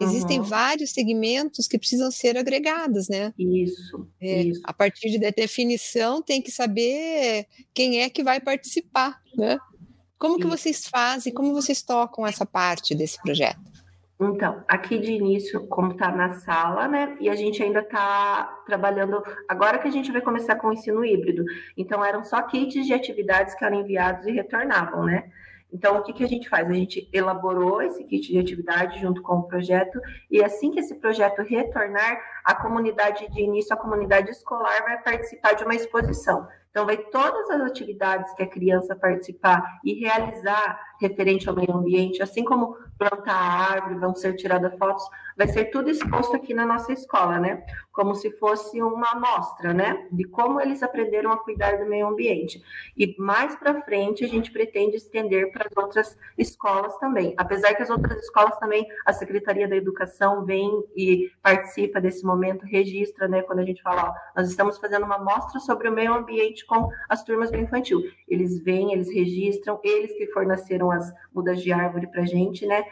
existem 0.00 0.38
uhum. 0.38 0.44
vários 0.46 0.92
segmentos 0.92 1.68
que 1.68 1.78
precisam 1.78 2.10
ser 2.10 2.38
agregados, 2.38 3.08
né? 3.08 3.34
Isso, 3.38 4.08
é, 4.18 4.42
isso. 4.44 4.62
A 4.64 4.72
partir 4.72 5.18
da 5.18 5.28
definição 5.28 6.22
tem 6.22 6.40
que 6.40 6.50
saber 6.50 7.46
quem 7.74 8.00
é 8.00 8.08
que 8.08 8.22
vai 8.22 8.40
participar, 8.40 9.20
né? 9.36 9.58
Como 10.24 10.38
que 10.38 10.46
vocês 10.46 10.88
fazem, 10.88 11.34
como 11.34 11.52
vocês 11.52 11.82
tocam 11.82 12.26
essa 12.26 12.46
parte 12.46 12.94
desse 12.94 13.20
projeto? 13.20 13.60
Então, 14.18 14.64
aqui 14.66 14.98
de 14.98 15.12
início, 15.12 15.66
como 15.66 15.92
está 15.92 16.10
na 16.10 16.36
sala, 16.36 16.88
né? 16.88 17.14
E 17.20 17.28
a 17.28 17.34
gente 17.34 17.62
ainda 17.62 17.80
está 17.80 18.44
trabalhando. 18.64 19.22
Agora 19.46 19.76
que 19.78 19.86
a 19.86 19.90
gente 19.90 20.10
vai 20.10 20.22
começar 20.22 20.56
com 20.56 20.68
o 20.68 20.72
ensino 20.72 21.04
híbrido. 21.04 21.44
Então, 21.76 22.02
eram 22.02 22.24
só 22.24 22.40
kits 22.40 22.86
de 22.86 22.94
atividades 22.94 23.54
que 23.54 23.62
eram 23.62 23.80
enviados 23.80 24.26
e 24.26 24.32
retornavam, 24.32 25.04
né? 25.04 25.30
Então, 25.70 25.98
o 25.98 26.02
que, 26.02 26.14
que 26.14 26.24
a 26.24 26.28
gente 26.28 26.48
faz? 26.48 26.70
A 26.70 26.72
gente 26.72 27.06
elaborou 27.12 27.82
esse 27.82 28.02
kit 28.04 28.32
de 28.32 28.38
atividade 28.38 29.02
junto 29.02 29.20
com 29.20 29.40
o 29.40 29.42
projeto, 29.42 30.00
e 30.30 30.42
assim 30.42 30.70
que 30.70 30.80
esse 30.80 30.94
projeto 30.94 31.42
retornar, 31.42 32.18
a 32.42 32.54
comunidade 32.54 33.30
de 33.30 33.42
início, 33.42 33.74
a 33.74 33.76
comunidade 33.76 34.30
escolar 34.30 34.84
vai 34.84 35.02
participar 35.02 35.52
de 35.52 35.64
uma 35.64 35.74
exposição. 35.74 36.48
Então, 36.74 36.86
vai 36.86 36.96
todas 36.96 37.48
as 37.50 37.60
atividades 37.60 38.34
que 38.34 38.42
a 38.42 38.48
criança 38.48 38.96
participar 38.96 39.78
e 39.84 39.94
realizar 39.94 40.76
referente 41.00 41.48
ao 41.48 41.54
meio 41.54 41.72
ambiente, 41.72 42.20
assim 42.20 42.42
como 42.42 42.76
plantar 42.98 43.32
árvore, 43.32 44.00
vão 44.00 44.12
ser 44.12 44.34
tiradas 44.34 44.76
fotos, 44.76 45.04
vai 45.36 45.48
ser 45.48 45.66
tudo 45.66 45.90
exposto 45.90 46.36
aqui 46.36 46.54
na 46.54 46.66
nossa 46.66 46.92
escola, 46.92 47.38
né? 47.38 47.64
Como 47.92 48.14
se 48.14 48.30
fosse 48.32 48.80
uma 48.82 49.12
amostra, 49.12 49.72
né? 49.72 50.06
De 50.10 50.24
como 50.24 50.60
eles 50.60 50.82
aprenderam 50.82 51.32
a 51.32 51.38
cuidar 51.38 51.78
do 51.78 51.86
meio 51.86 52.06
ambiente. 52.06 52.62
E 52.96 53.14
mais 53.18 53.54
para 53.56 53.82
frente 53.82 54.24
a 54.24 54.28
gente 54.28 54.50
pretende 54.50 54.96
estender 54.96 55.50
para 55.52 55.66
as 55.68 55.76
outras 55.76 56.18
escolas 56.36 56.96
também. 56.98 57.34
Apesar 57.36 57.74
que 57.74 57.82
as 57.82 57.90
outras 57.90 58.18
escolas 58.22 58.58
também, 58.58 58.86
a 59.04 59.12
Secretaria 59.12 59.68
da 59.68 59.76
Educação 59.76 60.44
vem 60.44 60.84
e 60.96 61.30
participa 61.42 62.00
desse 62.00 62.24
momento, 62.24 62.66
registra, 62.66 63.28
né? 63.28 63.42
Quando 63.42 63.60
a 63.60 63.64
gente 63.64 63.82
fala, 63.82 64.10
ó, 64.10 64.40
nós 64.40 64.48
estamos 64.48 64.78
fazendo 64.78 65.04
uma 65.04 65.16
amostra 65.16 65.60
sobre 65.60 65.88
o 65.88 65.92
meio 65.92 66.14
ambiente 66.14 66.64
com 66.66 66.88
as 67.08 67.22
turmas 67.22 67.50
do 67.50 67.56
infantil. 67.56 68.02
Eles 68.28 68.58
vêm, 68.58 68.92
eles 68.92 69.12
registram, 69.12 69.80
eles 69.82 70.12
que 70.14 70.26
forneceram 70.28 70.90
as 70.90 71.12
mudas 71.32 71.62
de 71.62 71.72
árvore 71.72 72.06
para 72.06 72.24
gente, 72.24 72.66
né? 72.66 72.84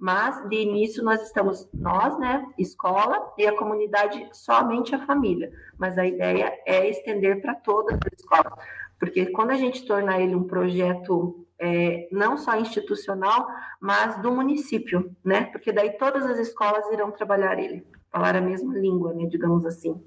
Mas 0.00 0.48
de 0.48 0.56
início 0.56 1.04
nós 1.04 1.22
estamos 1.22 1.68
nós, 1.74 2.18
né, 2.18 2.46
escola 2.58 3.34
e 3.36 3.46
a 3.46 3.54
comunidade 3.54 4.26
somente 4.32 4.94
a 4.94 5.04
família. 5.04 5.52
Mas 5.78 5.98
a 5.98 6.06
ideia 6.06 6.58
é 6.66 6.88
estender 6.88 7.42
para 7.42 7.54
todas 7.54 7.98
as 8.06 8.18
escolas, 8.18 8.52
porque 8.98 9.26
quando 9.26 9.50
a 9.50 9.56
gente 9.56 9.84
tornar 9.84 10.18
ele 10.20 10.34
um 10.34 10.44
projeto 10.44 11.46
é, 11.58 12.08
não 12.10 12.38
só 12.38 12.58
institucional, 12.58 13.46
mas 13.78 14.20
do 14.22 14.32
município, 14.32 15.14
né? 15.22 15.44
Porque 15.52 15.70
daí 15.70 15.90
todas 15.98 16.24
as 16.24 16.38
escolas 16.38 16.90
irão 16.90 17.12
trabalhar 17.12 17.58
ele, 17.58 17.86
falar 18.10 18.34
a 18.34 18.40
mesma 18.40 18.74
língua, 18.74 19.12
né? 19.12 19.26
Digamos 19.26 19.66
assim. 19.66 20.02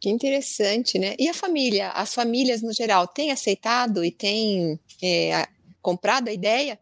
Que 0.00 0.08
interessante, 0.08 0.96
né? 0.96 1.16
E 1.18 1.28
a 1.28 1.34
família, 1.34 1.90
as 1.90 2.14
famílias 2.14 2.62
no 2.62 2.72
geral, 2.72 3.08
têm 3.08 3.32
aceitado 3.32 4.04
e 4.04 4.12
têm 4.12 4.78
é, 5.02 5.48
comprado 5.82 6.28
a 6.28 6.32
ideia? 6.32 6.78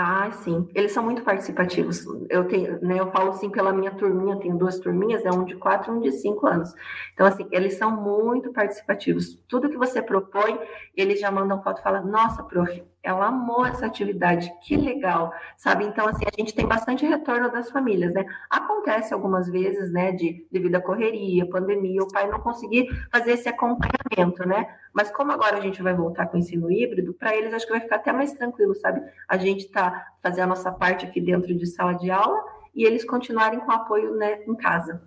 Ah, 0.00 0.30
sim. 0.30 0.68
Eles 0.76 0.92
são 0.92 1.02
muito 1.02 1.22
participativos. 1.22 2.04
Eu 2.30 2.46
tenho, 2.46 2.80
né, 2.80 3.00
eu 3.00 3.10
falo 3.10 3.30
assim 3.30 3.50
pela 3.50 3.72
minha 3.72 3.90
turminha, 3.90 4.38
tenho 4.38 4.56
duas 4.56 4.78
turminhas, 4.78 5.24
é 5.24 5.30
um 5.30 5.44
de 5.44 5.56
quatro 5.56 5.92
e 5.92 5.96
um 5.96 6.00
de 6.00 6.12
cinco 6.12 6.46
anos. 6.46 6.72
Então, 7.14 7.26
assim, 7.26 7.48
eles 7.50 7.74
são 7.74 7.90
muito 8.00 8.52
participativos. 8.52 9.34
Tudo 9.48 9.68
que 9.68 9.76
você 9.76 10.00
propõe, 10.00 10.56
eles 10.96 11.18
já 11.18 11.32
mandam 11.32 11.60
foto 11.64 11.80
e 11.80 11.82
falam, 11.82 12.06
nossa, 12.06 12.44
prof, 12.44 12.80
ela 13.02 13.26
amou 13.26 13.64
essa 13.64 13.86
atividade, 13.86 14.52
que 14.60 14.76
legal, 14.76 15.32
sabe? 15.56 15.84
Então, 15.84 16.06
assim, 16.08 16.24
a 16.26 16.36
gente 16.36 16.54
tem 16.54 16.66
bastante 16.66 17.06
retorno 17.06 17.50
das 17.50 17.70
famílias, 17.70 18.12
né? 18.12 18.24
Acontece 18.50 19.14
algumas 19.14 19.48
vezes, 19.48 19.92
né, 19.92 20.12
de 20.12 20.46
devido 20.50 20.74
à 20.74 20.80
correria, 20.80 21.48
pandemia, 21.48 22.02
o 22.02 22.12
pai 22.12 22.28
não 22.28 22.40
conseguir 22.40 22.88
fazer 23.10 23.32
esse 23.32 23.48
acompanhamento, 23.48 24.46
né? 24.46 24.68
Mas 24.92 25.10
como 25.10 25.32
agora 25.32 25.58
a 25.58 25.60
gente 25.60 25.82
vai 25.82 25.94
voltar 25.94 26.26
com 26.26 26.36
o 26.36 26.40
ensino 26.40 26.70
híbrido, 26.70 27.14
para 27.14 27.34
eles 27.36 27.54
acho 27.54 27.66
que 27.66 27.72
vai 27.72 27.80
ficar 27.80 27.96
até 27.96 28.12
mais 28.12 28.32
tranquilo, 28.32 28.74
sabe? 28.74 29.00
A 29.28 29.36
gente 29.36 29.68
tá 29.68 30.08
fazendo 30.20 30.44
a 30.44 30.48
nossa 30.48 30.72
parte 30.72 31.06
aqui 31.06 31.20
dentro 31.20 31.54
de 31.54 31.66
sala 31.66 31.94
de 31.94 32.10
aula 32.10 32.42
e 32.74 32.84
eles 32.84 33.04
continuarem 33.04 33.60
com 33.60 33.70
apoio, 33.70 34.14
né, 34.16 34.42
em 34.46 34.54
casa. 34.54 35.02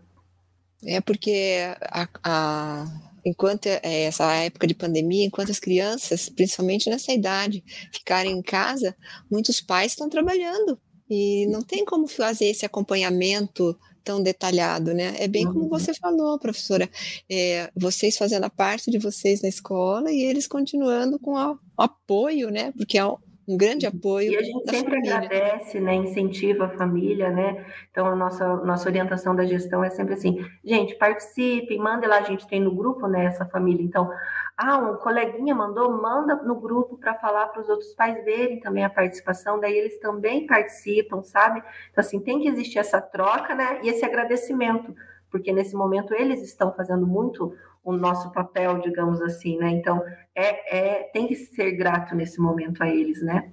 É 0.85 0.99
porque 0.99 1.57
a, 1.91 2.07
a 2.23 2.85
enquanto 3.25 3.67
é, 3.67 4.03
essa 4.03 4.31
época 4.35 4.67
de 4.67 4.73
pandemia, 4.73 5.25
enquanto 5.25 5.51
as 5.51 5.59
crianças, 5.59 6.29
principalmente 6.29 6.89
nessa 6.89 7.11
idade, 7.11 7.63
ficarem 7.91 8.31
em 8.31 8.41
casa, 8.41 8.95
muitos 9.29 9.61
pais 9.61 9.91
estão 9.91 10.09
trabalhando 10.09 10.79
e 11.09 11.45
não 11.47 11.61
tem 11.61 11.83
como 11.83 12.07
fazer 12.07 12.45
esse 12.45 12.65
acompanhamento 12.65 13.77
tão 14.03 14.21
detalhado, 14.21 14.93
né? 14.93 15.13
É 15.19 15.27
bem 15.27 15.45
como 15.45 15.63
uhum. 15.63 15.69
você 15.69 15.93
falou, 15.93 16.39
professora, 16.39 16.89
é, 17.29 17.69
vocês 17.75 18.17
fazendo 18.17 18.45
a 18.45 18.49
parte 18.49 18.89
de 18.89 18.97
vocês 18.97 19.41
na 19.41 19.49
escola 19.49 20.11
e 20.11 20.23
eles 20.23 20.47
continuando 20.47 21.19
com 21.19 21.33
o 21.33 21.59
apoio, 21.77 22.49
né? 22.49 22.71
Porque 22.71 22.97
é 22.97 23.03
um 23.47 23.57
grande 23.57 23.85
apoio. 23.85 24.31
E 24.31 24.37
a 24.37 24.41
gente 24.41 24.69
sempre 24.69 24.95
família. 24.95 25.15
agradece, 25.15 25.79
né, 25.79 25.95
incentiva 25.95 26.65
a 26.65 26.69
família, 26.77 27.29
né? 27.29 27.65
Então 27.89 28.05
a 28.07 28.15
nossa 28.15 28.57
nossa 28.57 28.87
orientação 28.87 29.35
da 29.35 29.45
gestão 29.45 29.83
é 29.83 29.89
sempre 29.89 30.13
assim, 30.13 30.45
gente, 30.63 30.95
participe, 30.95 31.77
mande 31.77 32.07
lá, 32.07 32.19
a 32.19 32.23
gente 32.23 32.47
tem 32.47 32.61
no 32.61 32.73
grupo, 32.73 33.07
né, 33.07 33.25
essa 33.25 33.45
família. 33.45 33.83
Então, 33.83 34.09
ah, 34.55 34.77
um 34.77 34.95
coleguinha 34.97 35.55
mandou, 35.55 35.91
manda 36.01 36.35
no 36.43 36.55
grupo 36.59 36.97
para 36.97 37.15
falar 37.15 37.47
para 37.47 37.61
os 37.61 37.69
outros 37.69 37.93
pais 37.93 38.23
verem 38.23 38.59
também 38.59 38.83
a 38.85 38.89
participação, 38.89 39.59
daí 39.59 39.77
eles 39.77 39.99
também 39.99 40.45
participam, 40.45 41.23
sabe? 41.23 41.59
Então 41.91 42.01
assim, 42.03 42.19
tem 42.19 42.39
que 42.39 42.47
existir 42.47 42.79
essa 42.79 43.01
troca, 43.01 43.55
né? 43.55 43.79
E 43.83 43.89
esse 43.89 44.05
agradecimento, 44.05 44.95
porque 45.31 45.51
nesse 45.51 45.75
momento 45.75 46.13
eles 46.13 46.41
estão 46.41 46.73
fazendo 46.73 47.07
muito 47.07 47.55
o 47.83 47.93
nosso 47.93 48.31
papel, 48.31 48.79
digamos 48.79 49.21
assim, 49.21 49.57
né? 49.57 49.71
Então, 49.71 50.01
é, 50.35 50.77
é, 50.77 51.03
tem 51.11 51.27
que 51.27 51.35
ser 51.35 51.71
grato 51.71 52.15
nesse 52.15 52.39
momento 52.39 52.81
a 52.81 52.89
eles, 52.89 53.21
né? 53.21 53.51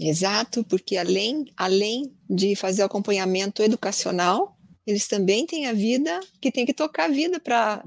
Exato, 0.00 0.64
porque 0.64 0.96
além, 0.96 1.44
além 1.56 2.14
de 2.28 2.56
fazer 2.56 2.82
o 2.82 2.86
acompanhamento 2.86 3.62
educacional, 3.62 4.56
eles 4.86 5.06
também 5.06 5.46
têm 5.46 5.66
a 5.66 5.72
vida 5.72 6.18
que 6.40 6.50
tem 6.50 6.64
que 6.64 6.72
tocar 6.72 7.04
a 7.04 7.12
vida 7.12 7.38
para 7.38 7.84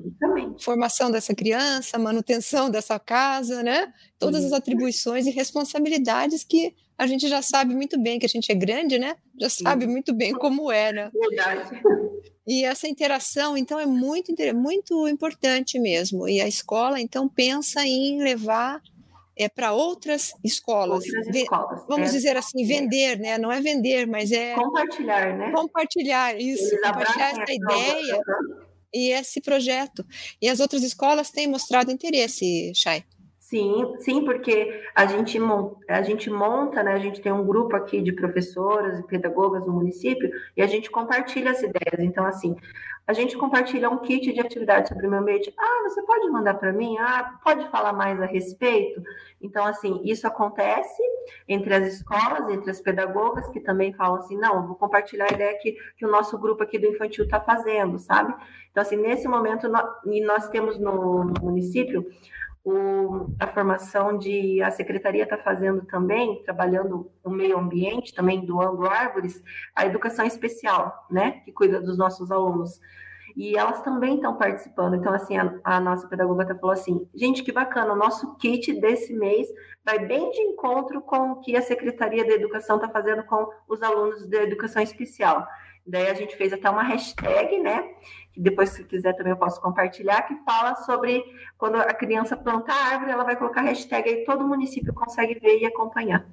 formação 0.59 1.11
dessa 1.11 1.33
criança, 1.33 1.97
manutenção 1.97 2.69
dessa 2.69 2.99
casa, 2.99 3.63
né? 3.63 3.91
Todas 4.19 4.45
as 4.45 4.53
atribuições 4.53 5.25
e 5.25 5.31
responsabilidades 5.31 6.43
que 6.43 6.75
a 6.97 7.07
gente 7.07 7.27
já 7.27 7.41
sabe 7.41 7.73
muito 7.73 7.99
bem 7.99 8.19
que 8.19 8.25
a 8.25 8.29
gente 8.29 8.51
é 8.51 8.55
grande, 8.55 8.99
né? 8.99 9.15
Já 9.39 9.49
sabe 9.49 9.87
muito 9.87 10.13
bem 10.13 10.33
como 10.33 10.71
é, 10.71 10.93
né? 10.93 11.11
Verdade. 11.13 11.81
E 12.45 12.65
essa 12.65 12.87
interação, 12.87 13.57
então, 13.57 13.79
é 13.79 13.85
muito, 13.85 14.33
muito 14.53 15.07
importante 15.07 15.79
mesmo. 15.79 16.27
E 16.27 16.41
a 16.41 16.47
escola, 16.47 16.99
então, 16.99 17.29
pensa 17.29 17.85
em 17.85 18.21
levar 18.21 18.81
é, 19.35 19.47
para 19.47 19.73
outras 19.73 20.33
escolas. 20.43 21.05
Outras 21.05 21.35
escolas 21.35 21.85
Vamos 21.87 22.09
é. 22.09 22.11
dizer 22.11 22.37
assim, 22.37 22.65
vender, 22.65 23.17
né? 23.17 23.37
Não 23.37 23.51
é 23.51 23.61
vender, 23.61 24.05
mas 24.05 24.31
é. 24.31 24.55
Compartilhar, 24.55 25.37
né? 25.37 25.51
Compartilhar, 25.51 26.39
isso. 26.39 26.73
Eles 26.73 26.81
compartilhar 26.81 27.29
essa 27.29 27.53
ideia 27.53 28.19
e 28.93 29.09
esse 29.09 29.41
projeto. 29.41 30.05
E 30.41 30.47
as 30.47 30.59
outras 30.59 30.83
escolas 30.83 31.31
têm 31.31 31.47
mostrado 31.47 31.91
interesse, 31.91 32.71
Chay. 32.75 33.03
Sim, 33.53 33.97
sim, 33.99 34.25
porque 34.25 34.81
a 34.95 35.05
gente, 35.05 35.37
a 35.87 36.01
gente 36.01 36.27
monta, 36.27 36.81
né? 36.81 36.93
A 36.93 36.97
gente 36.97 37.21
tem 37.21 37.31
um 37.31 37.45
grupo 37.45 37.75
aqui 37.75 38.01
de 38.01 38.11
professoras 38.11 38.97
e 38.97 39.03
pedagogas 39.03 39.63
no 39.63 39.73
município 39.73 40.27
e 40.57 40.61
a 40.63 40.65
gente 40.65 40.89
compartilha 40.89 41.51
as 41.51 41.59
ideias. 41.61 41.99
Então, 41.99 42.25
assim, 42.25 42.55
a 43.05 43.13
gente 43.13 43.37
compartilha 43.37 43.91
um 43.91 43.99
kit 43.99 44.33
de 44.33 44.39
atividade 44.39 44.89
sobre 44.89 45.05
o 45.05 45.09
meio 45.11 45.21
ambiente. 45.21 45.53
Ah, 45.55 45.83
você 45.83 46.01
pode 46.01 46.27
mandar 46.31 46.55
para 46.55 46.73
mim? 46.73 46.97
Ah, 46.97 47.37
pode 47.43 47.69
falar 47.69 47.93
mais 47.93 48.19
a 48.19 48.25
respeito? 48.25 49.03
Então, 49.39 49.63
assim, 49.67 50.01
isso 50.03 50.25
acontece 50.25 51.03
entre 51.47 51.75
as 51.75 51.85
escolas, 51.93 52.49
entre 52.49 52.71
as 52.71 52.81
pedagogas, 52.81 53.47
que 53.49 53.59
também 53.59 53.93
falam 53.93 54.17
assim, 54.17 54.35
não, 54.35 54.65
vou 54.65 54.75
compartilhar 54.75 55.27
a 55.29 55.33
ideia 55.33 55.55
que, 55.59 55.77
que 55.95 56.05
o 56.07 56.09
nosso 56.09 56.39
grupo 56.39 56.63
aqui 56.63 56.79
do 56.79 56.87
infantil 56.87 57.25
está 57.25 57.39
fazendo, 57.39 57.99
sabe? 57.99 58.33
Então, 58.71 58.81
assim, 58.81 58.97
nesse 58.97 59.27
momento, 59.27 59.69
nós, 59.69 59.85
e 60.07 60.25
nós 60.25 60.49
temos 60.49 60.79
no, 60.79 61.25
no 61.25 61.33
município 61.39 62.03
o, 62.63 63.27
a 63.39 63.47
formação 63.47 64.17
de 64.17 64.61
a 64.61 64.71
secretaria 64.71 65.23
está 65.23 65.37
fazendo 65.37 65.85
também, 65.85 66.41
trabalhando 66.43 67.11
o 67.23 67.29
meio 67.29 67.57
ambiente, 67.57 68.13
também 68.13 68.45
doando 68.45 68.85
árvores, 68.87 69.43
a 69.75 69.85
educação 69.85 70.25
especial, 70.25 71.05
né, 71.11 71.41
que 71.43 71.51
cuida 71.51 71.81
dos 71.81 71.97
nossos 71.97 72.31
alunos. 72.31 72.79
e 73.35 73.57
elas 73.57 73.81
também 73.81 74.15
estão 74.15 74.37
participando. 74.37 74.95
Então, 74.95 75.13
assim, 75.13 75.37
a, 75.37 75.59
a 75.63 75.79
nossa 75.79 76.07
pedagoga 76.07 76.43
até 76.43 76.55
falou 76.55 76.71
assim: 76.71 77.07
gente, 77.15 77.43
que 77.43 77.51
bacana, 77.51 77.93
o 77.93 77.97
nosso 77.97 78.35
kit 78.37 78.73
desse 78.79 79.13
mês 79.13 79.47
vai 79.85 79.99
bem 80.05 80.31
de 80.31 80.41
encontro 80.41 81.01
com 81.01 81.31
o 81.31 81.41
que 81.41 81.55
a 81.57 81.61
Secretaria 81.61 82.25
da 82.25 82.33
Educação 82.33 82.77
está 82.77 82.89
fazendo 82.89 83.23
com 83.25 83.47
os 83.67 83.81
alunos 83.81 84.27
da 84.27 84.43
educação 84.43 84.81
especial. 84.81 85.45
Daí 85.85 86.07
a 86.09 86.13
gente 86.13 86.35
fez 86.35 86.53
até 86.53 86.69
uma 86.69 86.83
hashtag, 86.83 87.59
né? 87.59 87.83
Que 88.31 88.39
depois, 88.39 88.69
se 88.69 88.83
quiser, 88.85 89.13
também 89.13 89.31
eu 89.31 89.37
posso 89.37 89.61
compartilhar, 89.61 90.21
que 90.23 90.35
fala 90.45 90.75
sobre 90.75 91.23
quando 91.57 91.75
a 91.75 91.93
criança 91.93 92.37
planta 92.37 92.71
a 92.71 92.93
árvore, 92.93 93.11
ela 93.11 93.23
vai 93.23 93.35
colocar 93.35 93.61
hashtag 93.61 94.09
aí, 94.09 94.23
todo 94.23 94.47
município 94.47 94.93
consegue 94.93 95.39
ver 95.39 95.59
e 95.59 95.65
acompanhar. 95.65 96.25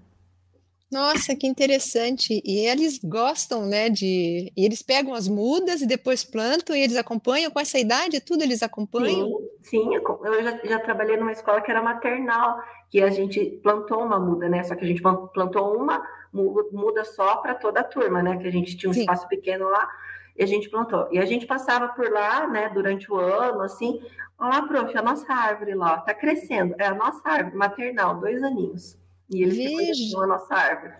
Nossa, 0.90 1.36
que 1.36 1.46
interessante. 1.46 2.42
E 2.44 2.66
eles 2.66 2.98
gostam, 2.98 3.64
né, 3.64 3.88
de... 3.88 4.52
E 4.56 4.64
eles 4.64 4.82
pegam 4.82 5.14
as 5.14 5.28
mudas 5.28 5.82
e 5.82 5.86
depois 5.86 6.24
plantam 6.24 6.74
e 6.74 6.80
eles 6.80 6.96
acompanham 6.96 7.50
com 7.50 7.60
essa 7.60 7.78
idade, 7.78 8.20
tudo 8.20 8.42
eles 8.42 8.60
acompanham? 8.60 9.28
Sim, 9.62 9.84
sim. 9.84 9.94
eu 9.94 10.42
já, 10.42 10.58
já 10.64 10.80
trabalhei 10.80 11.16
numa 11.16 11.30
escola 11.30 11.60
que 11.60 11.70
era 11.70 11.80
maternal, 11.80 12.58
que 12.90 13.00
a 13.00 13.10
gente 13.10 13.60
plantou 13.62 14.02
uma 14.02 14.18
muda, 14.18 14.48
né, 14.48 14.64
só 14.64 14.74
que 14.74 14.84
a 14.84 14.88
gente 14.88 15.00
plantou 15.00 15.76
uma 15.76 16.02
muda 16.32 17.04
só 17.04 17.36
para 17.36 17.54
toda 17.54 17.80
a 17.80 17.84
turma, 17.84 18.22
né, 18.22 18.36
que 18.36 18.46
a 18.46 18.52
gente 18.52 18.76
tinha 18.76 18.90
um 18.90 18.94
sim. 18.94 19.00
espaço 19.00 19.26
pequeno 19.28 19.68
lá, 19.68 19.88
e 20.36 20.42
a 20.42 20.46
gente 20.46 20.70
plantou. 20.70 21.08
E 21.10 21.18
a 21.18 21.26
gente 21.26 21.46
passava 21.46 21.88
por 21.88 22.10
lá, 22.10 22.46
né, 22.46 22.68
durante 22.70 23.10
o 23.10 23.16
ano, 23.16 23.62
assim, 23.62 24.00
olha 24.38 24.60
lá, 24.60 24.62
prof, 24.62 24.96
a 24.96 25.02
nossa 25.02 25.32
árvore 25.32 25.74
lá, 25.74 25.98
tá 25.98 26.14
crescendo, 26.14 26.74
é 26.78 26.86
a 26.86 26.94
nossa 26.94 27.20
árvore 27.28 27.56
maternal, 27.56 28.20
dois 28.20 28.42
aninhos. 28.42 28.96
E 29.28 29.42
eles 29.42 29.56
Veja. 29.56 30.18
a 30.18 30.26
nossa 30.26 30.54
árvore. 30.54 30.94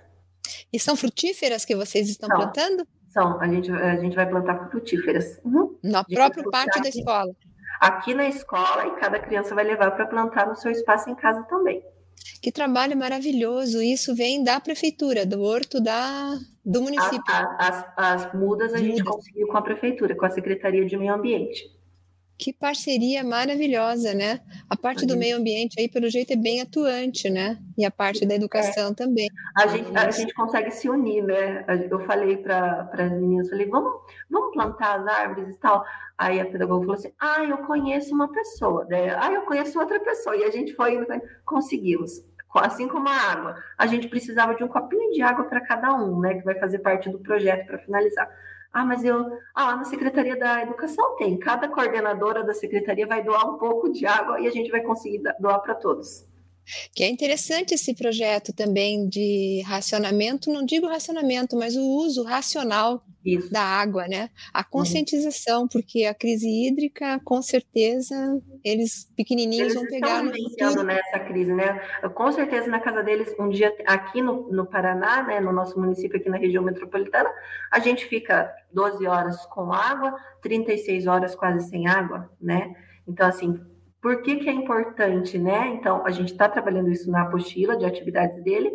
E 0.72 0.78
são 0.78 0.94
frutíferas 0.94 1.64
que 1.64 1.74
vocês 1.74 2.08
estão 2.08 2.28
plantando? 2.28 2.86
São, 3.08 3.40
a 3.40 3.48
gente, 3.48 3.70
a 3.72 3.96
gente 3.96 4.14
vai 4.14 4.28
plantar 4.28 4.70
frutíferas. 4.70 5.40
Uhum. 5.44 5.76
Na 5.82 6.04
própria 6.04 6.44
parte 6.48 6.80
da 6.80 6.88
escola? 6.88 7.34
Aqui 7.80 8.14
na 8.14 8.28
escola 8.28 8.86
e 8.86 8.90
cada 9.00 9.18
criança 9.18 9.54
vai 9.54 9.64
levar 9.64 9.90
para 9.92 10.06
plantar 10.06 10.46
no 10.46 10.54
seu 10.54 10.70
espaço 10.70 11.10
em 11.10 11.14
casa 11.14 11.42
também. 11.44 11.82
Que 12.40 12.50
trabalho 12.50 12.96
maravilhoso! 12.96 13.82
Isso 13.82 14.14
vem 14.14 14.42
da 14.42 14.60
prefeitura, 14.60 15.26
do 15.26 15.42
horto 15.42 15.80
da, 15.80 16.38
do 16.64 16.82
município. 16.82 17.22
As, 17.28 17.84
as, 17.96 18.24
as 18.24 18.34
mudas 18.34 18.72
a 18.72 18.78
gente 18.78 19.02
mudas. 19.02 19.14
conseguiu 19.14 19.48
com 19.48 19.56
a 19.56 19.62
prefeitura, 19.62 20.14
com 20.14 20.26
a 20.26 20.30
Secretaria 20.30 20.84
de 20.84 20.96
Meio 20.96 21.14
Ambiente. 21.14 21.79
Que 22.40 22.54
parceria 22.54 23.22
maravilhosa, 23.22 24.14
né? 24.14 24.40
A 24.66 24.74
parte 24.74 25.04
do 25.04 25.14
meio 25.14 25.36
ambiente 25.36 25.78
aí, 25.78 25.90
pelo 25.90 26.08
jeito, 26.08 26.32
é 26.32 26.36
bem 26.36 26.62
atuante, 26.62 27.28
né? 27.28 27.58
E 27.76 27.84
a 27.84 27.90
parte 27.90 28.24
da 28.24 28.34
educação 28.34 28.92
é. 28.92 28.94
também. 28.94 29.28
A 29.58 29.66
gente, 29.66 29.94
a 29.94 30.10
gente 30.10 30.32
consegue 30.32 30.70
se 30.70 30.88
unir, 30.88 31.22
né? 31.22 31.66
Eu 31.90 32.00
falei 32.06 32.38
para 32.38 32.90
as 32.94 33.12
meninas, 33.12 33.50
falei, 33.50 33.68
vamos, 33.68 33.92
vamos 34.30 34.54
plantar 34.54 35.00
as 35.00 35.06
árvores 35.06 35.54
e 35.54 35.58
tal. 35.58 35.84
Aí 36.16 36.40
a 36.40 36.46
pedagoga 36.46 36.80
falou 36.80 36.94
assim, 36.94 37.12
ah, 37.20 37.44
eu 37.44 37.58
conheço 37.58 38.14
uma 38.14 38.32
pessoa. 38.32 38.86
Né? 38.86 39.14
Ah, 39.20 39.30
eu 39.30 39.42
conheço 39.42 39.78
outra 39.78 40.00
pessoa. 40.00 40.34
E 40.34 40.42
a 40.42 40.50
gente 40.50 40.72
foi, 40.72 40.98
conseguimos 41.44 42.24
assim 42.54 42.88
como 42.88 43.06
a 43.06 43.12
água. 43.12 43.56
A 43.76 43.86
gente 43.86 44.08
precisava 44.08 44.54
de 44.54 44.64
um 44.64 44.68
copinho 44.68 45.12
de 45.12 45.20
água 45.20 45.44
para 45.44 45.60
cada 45.60 45.92
um, 45.94 46.20
né? 46.20 46.38
Que 46.38 46.44
vai 46.44 46.58
fazer 46.58 46.78
parte 46.78 47.10
do 47.10 47.18
projeto 47.18 47.66
para 47.66 47.78
finalizar. 47.80 48.30
Ah, 48.72 48.84
mas 48.84 49.04
eu. 49.04 49.38
Ah, 49.54 49.66
lá 49.66 49.76
na 49.76 49.84
Secretaria 49.84 50.38
da 50.38 50.62
Educação 50.62 51.16
tem. 51.16 51.38
Cada 51.38 51.68
coordenadora 51.68 52.44
da 52.44 52.54
secretaria 52.54 53.06
vai 53.06 53.22
doar 53.22 53.44
um 53.48 53.58
pouco 53.58 53.90
de 53.90 54.06
água 54.06 54.40
e 54.40 54.46
a 54.46 54.50
gente 54.50 54.70
vai 54.70 54.80
conseguir 54.80 55.22
doar 55.40 55.60
para 55.60 55.74
todos. 55.74 56.29
Que 56.94 57.04
é 57.04 57.08
interessante 57.08 57.74
esse 57.74 57.94
projeto 57.94 58.52
também 58.52 59.08
de 59.08 59.62
racionamento, 59.66 60.52
não 60.52 60.64
digo 60.64 60.86
racionamento, 60.86 61.56
mas 61.56 61.76
o 61.76 61.82
uso 61.82 62.22
racional 62.22 63.04
Isso. 63.24 63.50
da 63.50 63.62
água, 63.62 64.06
né? 64.06 64.30
A 64.52 64.62
conscientização, 64.62 65.62
uhum. 65.62 65.68
porque 65.68 66.04
a 66.04 66.14
crise 66.14 66.48
hídrica, 66.48 67.20
com 67.24 67.42
certeza, 67.42 68.14
eles 68.64 69.10
pequenininhos 69.16 69.72
eles 69.72 69.74
vão 69.74 69.86
pegar 69.86 70.22
no 70.22 70.32
futuro. 70.32 70.82
nessa 70.84 71.18
crise, 71.20 71.52
né? 71.52 71.80
Com 72.14 72.30
certeza 72.32 72.68
na 72.68 72.80
casa 72.80 73.02
deles, 73.02 73.34
um 73.38 73.48
dia 73.48 73.74
aqui 73.86 74.22
no, 74.22 74.50
no 74.50 74.66
Paraná, 74.66 75.22
né, 75.22 75.40
no 75.40 75.52
nosso 75.52 75.78
município 75.78 76.18
aqui 76.18 76.28
na 76.28 76.38
região 76.38 76.62
metropolitana, 76.62 77.30
a 77.70 77.78
gente 77.78 78.06
fica 78.06 78.52
12 78.72 79.06
horas 79.06 79.44
com 79.46 79.72
água, 79.72 80.14
36 80.42 81.06
horas 81.06 81.34
quase 81.34 81.68
sem 81.68 81.88
água, 81.88 82.30
né? 82.40 82.74
Então, 83.06 83.26
assim, 83.26 83.60
por 84.00 84.22
que, 84.22 84.36
que 84.36 84.48
é 84.48 84.52
importante, 84.52 85.38
né? 85.38 85.68
Então, 85.68 86.04
a 86.06 86.10
gente 86.10 86.32
está 86.32 86.48
trabalhando 86.48 86.90
isso 86.90 87.10
na 87.10 87.22
apostila 87.22 87.76
de 87.76 87.84
atividades 87.84 88.42
dele, 88.42 88.72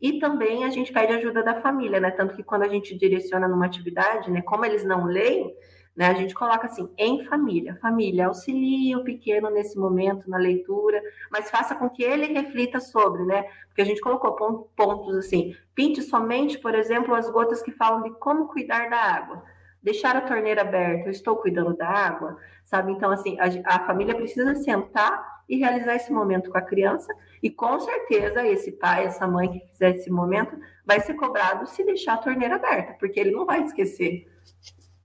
e 0.00 0.18
também 0.18 0.64
a 0.64 0.70
gente 0.70 0.92
pede 0.92 1.12
ajuda 1.12 1.42
da 1.42 1.60
família, 1.60 2.00
né? 2.00 2.10
Tanto 2.10 2.34
que 2.34 2.42
quando 2.42 2.62
a 2.62 2.68
gente 2.68 2.96
direciona 2.96 3.48
numa 3.48 3.66
atividade, 3.66 4.30
né? 4.30 4.42
Como 4.42 4.64
eles 4.64 4.84
não 4.84 5.04
leem, 5.04 5.54
né? 5.94 6.06
A 6.06 6.14
gente 6.14 6.34
coloca 6.34 6.66
assim, 6.66 6.88
em 6.96 7.24
família. 7.24 7.76
Família, 7.82 8.26
auxilie 8.26 8.96
o 8.96 9.04
pequeno 9.04 9.50
nesse 9.50 9.78
momento 9.78 10.28
na 10.28 10.38
leitura, 10.38 11.02
mas 11.30 11.50
faça 11.50 11.74
com 11.74 11.88
que 11.90 12.02
ele 12.02 12.26
reflita 12.26 12.80
sobre, 12.80 13.24
né? 13.24 13.44
Porque 13.68 13.82
a 13.82 13.84
gente 13.84 14.00
colocou 14.00 14.70
pontos 14.74 15.16
assim, 15.16 15.54
pinte 15.74 16.02
somente, 16.02 16.58
por 16.58 16.74
exemplo, 16.74 17.14
as 17.14 17.28
gotas 17.30 17.62
que 17.62 17.72
falam 17.72 18.02
de 18.02 18.10
como 18.18 18.48
cuidar 18.48 18.88
da 18.88 18.98
água 18.98 19.42
deixar 19.82 20.16
a 20.16 20.20
torneira 20.20 20.62
aberta, 20.62 21.06
eu 21.06 21.10
estou 21.10 21.36
cuidando 21.36 21.76
da 21.76 21.88
água, 21.88 22.36
sabe? 22.64 22.92
Então, 22.92 23.10
assim, 23.10 23.38
a, 23.38 23.76
a, 23.76 23.86
família 23.86 24.14
precisa 24.14 24.54
sentar 24.54 25.40
e 25.48 25.56
realizar 25.56 25.96
esse 25.96 26.12
momento 26.12 26.50
com 26.50 26.58
a 26.58 26.62
criança, 26.62 27.12
e 27.42 27.50
com 27.50 27.80
certeza 27.80 28.46
esse 28.46 28.72
pai, 28.72 29.06
essa 29.06 29.26
mãe 29.26 29.50
que 29.50 29.66
fizer 29.72 29.96
esse 29.96 30.10
momento, 30.10 30.56
vai 30.84 31.00
ser 31.00 31.14
cobrado 31.14 31.66
se 31.66 31.84
deixar 31.84 32.14
a 32.14 32.18
torneira 32.18 32.56
aberta, 32.56 32.94
porque 32.98 33.18
ele 33.18 33.32
não 33.32 33.46
vai 33.46 33.62
esquecer. 33.62 34.26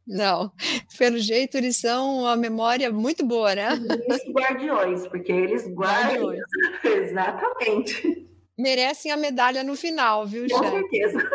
Não, 0.05 0.51
pelo 0.99 1.17
jeito 1.17 1.57
eles 1.57 1.77
são 1.77 2.19
uma 2.19 2.35
memória 2.35 2.91
muito 2.91 3.25
boa, 3.25 3.55
né? 3.55 3.69
Eles 4.07 4.29
guardiões, 4.29 5.07
porque 5.07 5.31
eles 5.31 5.67
guardam. 5.67 6.31
Exatamente. 6.83 8.27
Merecem 8.57 9.11
a 9.11 9.17
medalha 9.17 9.63
no 9.63 9.75
final, 9.75 10.27
viu, 10.27 10.47
Com 10.47 10.63
certeza. 10.63 11.27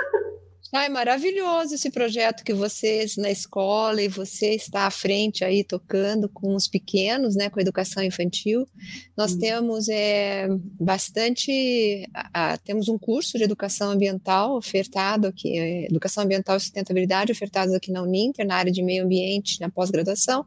Ah, 0.73 0.85
é 0.85 0.89
maravilhoso 0.89 1.75
esse 1.75 1.91
projeto 1.91 2.45
que 2.45 2.55
vocês 2.55 3.17
na 3.17 3.29
escola 3.29 4.01
e 4.01 4.07
você 4.07 4.55
está 4.55 4.87
à 4.87 4.91
frente 4.91 5.45
aí 5.45 5.65
tocando 5.65 6.29
com 6.29 6.55
os 6.55 6.69
pequenos, 6.69 7.35
né, 7.35 7.51
com 7.51 7.59
a 7.59 7.63
educação 7.63 8.05
infantil. 8.05 8.69
Nós 9.17 9.33
hum. 9.33 9.39
temos 9.41 9.89
é, 9.89 10.47
bastante, 10.79 12.09
a, 12.15 12.53
a, 12.53 12.57
temos 12.57 12.89
um 12.89 12.97
curso 12.97 13.37
de 13.37 13.43
educação 13.43 13.91
ambiental 13.91 14.57
ofertado 14.57 15.27
aqui, 15.27 15.59
é, 15.59 15.87
educação 15.87 16.23
ambiental 16.23 16.57
e 16.57 16.61
sustentabilidade 16.61 17.33
ofertados 17.33 17.75
aqui 17.75 17.91
na 17.91 18.03
Uninter, 18.03 18.47
na 18.47 18.55
área 18.55 18.71
de 18.71 18.81
meio 18.81 19.05
ambiente, 19.05 19.61
na 19.61 19.69
pós-graduação, 19.69 20.47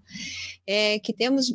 é, 0.66 1.00
que 1.00 1.12
temos 1.12 1.54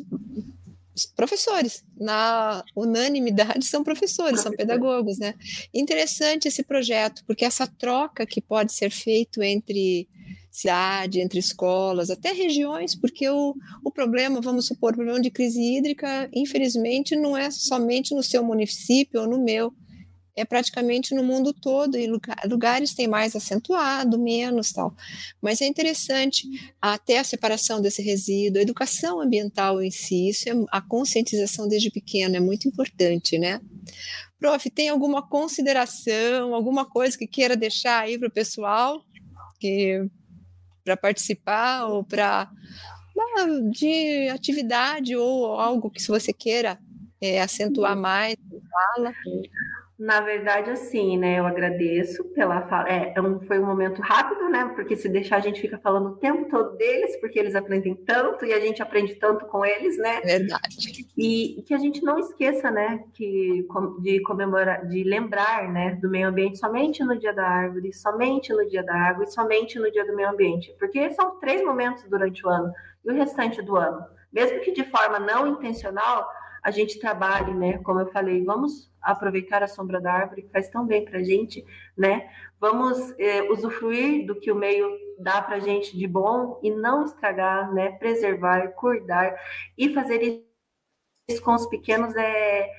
professores, 1.05 1.83
na 1.97 2.63
unanimidade 2.75 3.65
são 3.65 3.83
professores, 3.83 4.41
são 4.41 4.51
pedagogos, 4.51 5.17
né? 5.17 5.35
Interessante 5.73 6.47
esse 6.47 6.63
projeto, 6.63 7.23
porque 7.25 7.45
essa 7.45 7.67
troca 7.67 8.25
que 8.25 8.41
pode 8.41 8.73
ser 8.73 8.89
feito 8.89 9.41
entre 9.41 10.07
cidade, 10.51 11.21
entre 11.21 11.39
escolas, 11.39 12.09
até 12.09 12.31
regiões, 12.31 12.95
porque 12.95 13.29
o, 13.29 13.55
o 13.83 13.91
problema, 13.91 14.41
vamos 14.41 14.65
supor, 14.65 14.91
o 14.91 14.95
problema 14.95 15.21
de 15.21 15.29
crise 15.29 15.61
hídrica, 15.61 16.29
infelizmente, 16.33 17.15
não 17.15 17.37
é 17.37 17.51
somente 17.51 18.13
no 18.13 18.23
seu 18.23 18.43
município 18.43 19.21
ou 19.21 19.27
no 19.27 19.43
meu, 19.43 19.73
é 20.39 20.45
praticamente 20.45 21.13
no 21.13 21.23
mundo 21.23 21.53
todo, 21.53 21.97
e 21.97 22.07
lugares 22.45 22.93
tem 22.93 23.07
mais 23.07 23.35
acentuado, 23.35 24.17
menos 24.17 24.71
tal. 24.71 24.95
Mas 25.41 25.61
é 25.61 25.67
interessante 25.67 26.47
até 26.81 27.19
a 27.19 27.23
separação 27.23 27.81
desse 27.81 28.01
resíduo, 28.01 28.59
a 28.59 28.63
educação 28.63 29.19
ambiental 29.21 29.81
em 29.81 29.91
si, 29.91 30.29
isso 30.29 30.49
é, 30.49 30.53
a 30.71 30.81
conscientização 30.81 31.67
desde 31.67 31.91
pequeno 31.91 32.35
é 32.35 32.39
muito 32.39 32.67
importante, 32.67 33.37
né? 33.37 33.59
Prof, 34.39 34.69
tem 34.69 34.87
alguma 34.87 35.21
consideração, 35.27 36.55
alguma 36.55 36.85
coisa 36.85 37.17
que 37.17 37.27
queira 37.27 37.57
deixar 37.57 37.99
aí 38.03 38.17
para 38.17 38.29
o 38.29 38.31
pessoal 38.31 39.03
que 39.59 40.01
para 40.83 40.95
participar 40.95 41.85
ou 41.87 42.03
para 42.03 42.49
de 43.71 44.29
atividade 44.29 45.15
ou 45.15 45.59
algo 45.59 45.89
que 45.91 46.01
se 46.01 46.07
você 46.07 46.31
queira 46.31 46.79
é, 47.21 47.41
acentuar 47.41 47.95
mais, 47.95 48.35
fala. 48.71 49.13
Na 49.99 50.21
verdade, 50.21 50.71
assim, 50.71 51.17
né? 51.17 51.39
Eu 51.39 51.45
agradeço 51.45 52.23
pela 52.29 52.61
fala. 52.61 52.87
É, 52.87 53.11
é, 53.13 53.21
um, 53.21 53.41
foi 53.41 53.59
um 53.59 53.65
momento 53.65 54.01
rápido, 54.01 54.47
né? 54.47 54.71
Porque 54.73 54.95
se 54.95 55.09
deixar 55.09 55.35
a 55.35 55.41
gente 55.41 55.59
fica 55.59 55.77
falando 55.77 56.11
o 56.11 56.15
tempo 56.15 56.49
todo 56.49 56.77
deles, 56.77 57.19
porque 57.19 57.37
eles 57.37 57.53
aprendem 57.53 57.93
tanto 57.93 58.45
e 58.45 58.53
a 58.53 58.61
gente 58.61 58.81
aprende 58.81 59.15
tanto 59.15 59.45
com 59.47 59.65
eles, 59.65 59.97
né? 59.97 60.21
Verdade. 60.21 61.05
E, 61.17 61.59
e 61.59 61.63
que 61.63 61.73
a 61.73 61.77
gente 61.77 62.01
não 62.01 62.17
esqueça, 62.17 62.71
né? 62.71 63.03
Que 63.13 63.67
de 64.01 64.21
comemorar, 64.21 64.87
de 64.87 65.03
lembrar, 65.03 65.69
né? 65.69 65.95
Do 66.01 66.09
meio 66.09 66.29
ambiente 66.29 66.57
somente 66.57 67.03
no 67.03 67.19
dia 67.19 67.33
da 67.33 67.45
árvore, 67.45 67.91
somente 67.91 68.53
no 68.53 68.65
dia 68.69 68.83
da 68.83 68.95
água 68.95 69.25
e 69.25 69.31
somente 69.31 69.77
no 69.77 69.91
dia 69.91 70.05
do 70.05 70.15
meio 70.15 70.29
ambiente, 70.29 70.73
porque 70.79 71.11
são 71.11 71.37
três 71.41 71.61
momentos 71.61 72.05
durante 72.05 72.45
o 72.45 72.49
ano 72.49 72.71
e 73.03 73.11
o 73.11 73.15
restante 73.15 73.61
do 73.61 73.75
ano, 73.75 74.01
mesmo 74.31 74.61
que 74.61 74.71
de 74.71 74.85
forma 74.85 75.19
não 75.19 75.45
intencional 75.45 76.25
a 76.63 76.71
gente 76.71 76.99
trabalhe, 76.99 77.53
né? 77.53 77.77
Como 77.79 77.99
eu 77.99 78.11
falei, 78.11 78.43
vamos 78.43 78.91
aproveitar 79.01 79.63
a 79.63 79.67
sombra 79.67 79.99
da 79.99 80.11
árvore, 80.11 80.43
que 80.43 80.51
faz 80.51 80.69
tão 80.69 80.85
bem 80.85 81.05
para 81.05 81.19
a 81.19 81.23
gente, 81.23 81.65
né? 81.97 82.29
Vamos 82.59 83.17
é, 83.17 83.43
usufruir 83.43 84.25
do 84.25 84.39
que 84.39 84.51
o 84.51 84.55
meio 84.55 84.89
dá 85.19 85.41
para 85.41 85.55
a 85.55 85.59
gente 85.59 85.97
de 85.97 86.07
bom 86.07 86.59
e 86.63 86.71
não 86.71 87.05
estragar, 87.05 87.73
né? 87.73 87.91
Preservar, 87.93 88.69
cuidar 88.73 89.35
e 89.77 89.93
fazer 89.93 90.43
isso 91.29 91.41
com 91.41 91.53
os 91.53 91.67
pequenos 91.67 92.15
é, 92.15 92.69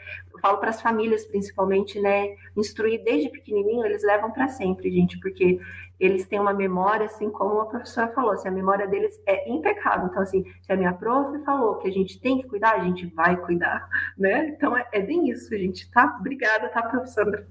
falo 0.40 0.58
para 0.58 0.70
as 0.70 0.80
famílias 0.82 1.24
principalmente, 1.24 2.00
né? 2.00 2.34
Instruir 2.56 3.02
desde 3.04 3.28
pequenininho, 3.28 3.84
eles 3.84 4.02
levam 4.02 4.30
para 4.30 4.48
sempre, 4.48 4.90
gente, 4.90 5.18
porque 5.20 5.60
eles 5.98 6.26
têm 6.26 6.40
uma 6.40 6.54
memória, 6.54 7.06
assim 7.06 7.30
como 7.30 7.60
a 7.60 7.66
professora 7.66 8.08
falou, 8.08 8.32
assim, 8.32 8.48
a 8.48 8.52
memória 8.52 8.86
deles 8.86 9.20
é 9.26 9.50
impecável. 9.50 10.08
Então, 10.08 10.22
assim, 10.22 10.44
se 10.62 10.72
a 10.72 10.76
minha 10.76 10.94
prof 10.94 11.38
falou 11.44 11.76
que 11.76 11.88
a 11.88 11.92
gente 11.92 12.18
tem 12.20 12.40
que 12.40 12.48
cuidar, 12.48 12.74
a 12.74 12.84
gente 12.84 13.06
vai 13.06 13.36
cuidar, 13.36 13.86
né? 14.16 14.48
Então, 14.48 14.76
é, 14.76 14.88
é 14.92 15.00
bem 15.00 15.28
isso, 15.28 15.50
gente, 15.56 15.90
tá? 15.90 16.16
Obrigada, 16.18 16.68
tá, 16.70 16.82
professora? 16.82 17.46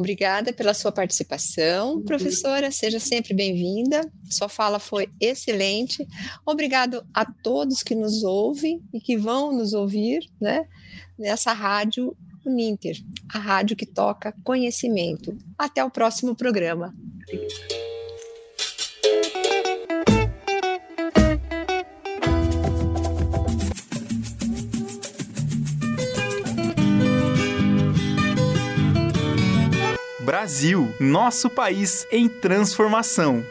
Obrigada 0.00 0.50
pela 0.50 0.72
sua 0.72 0.90
participação. 0.90 1.96
Uhum. 1.96 2.02
Professora, 2.02 2.70
seja 2.70 2.98
sempre 2.98 3.34
bem-vinda. 3.34 4.00
Sua 4.30 4.48
fala 4.48 4.78
foi 4.78 5.10
excelente. 5.20 6.08
Obrigado 6.46 7.04
a 7.12 7.24
todos 7.24 7.82
que 7.82 7.94
nos 7.94 8.24
ouvem 8.24 8.82
e 8.94 9.00
que 9.00 9.18
vão 9.18 9.52
nos 9.52 9.74
ouvir, 9.74 10.26
né? 10.40 10.66
Nessa 11.18 11.52
rádio 11.52 12.16
Uninter, 12.46 12.96
a 13.30 13.38
rádio 13.38 13.76
que 13.76 13.84
toca 13.84 14.34
conhecimento. 14.42 15.36
Até 15.58 15.84
o 15.84 15.90
próximo 15.90 16.34
programa. 16.34 16.94
Brasil, 30.30 30.94
nosso 31.00 31.50
país 31.50 32.06
em 32.08 32.28
transformação. 32.28 33.44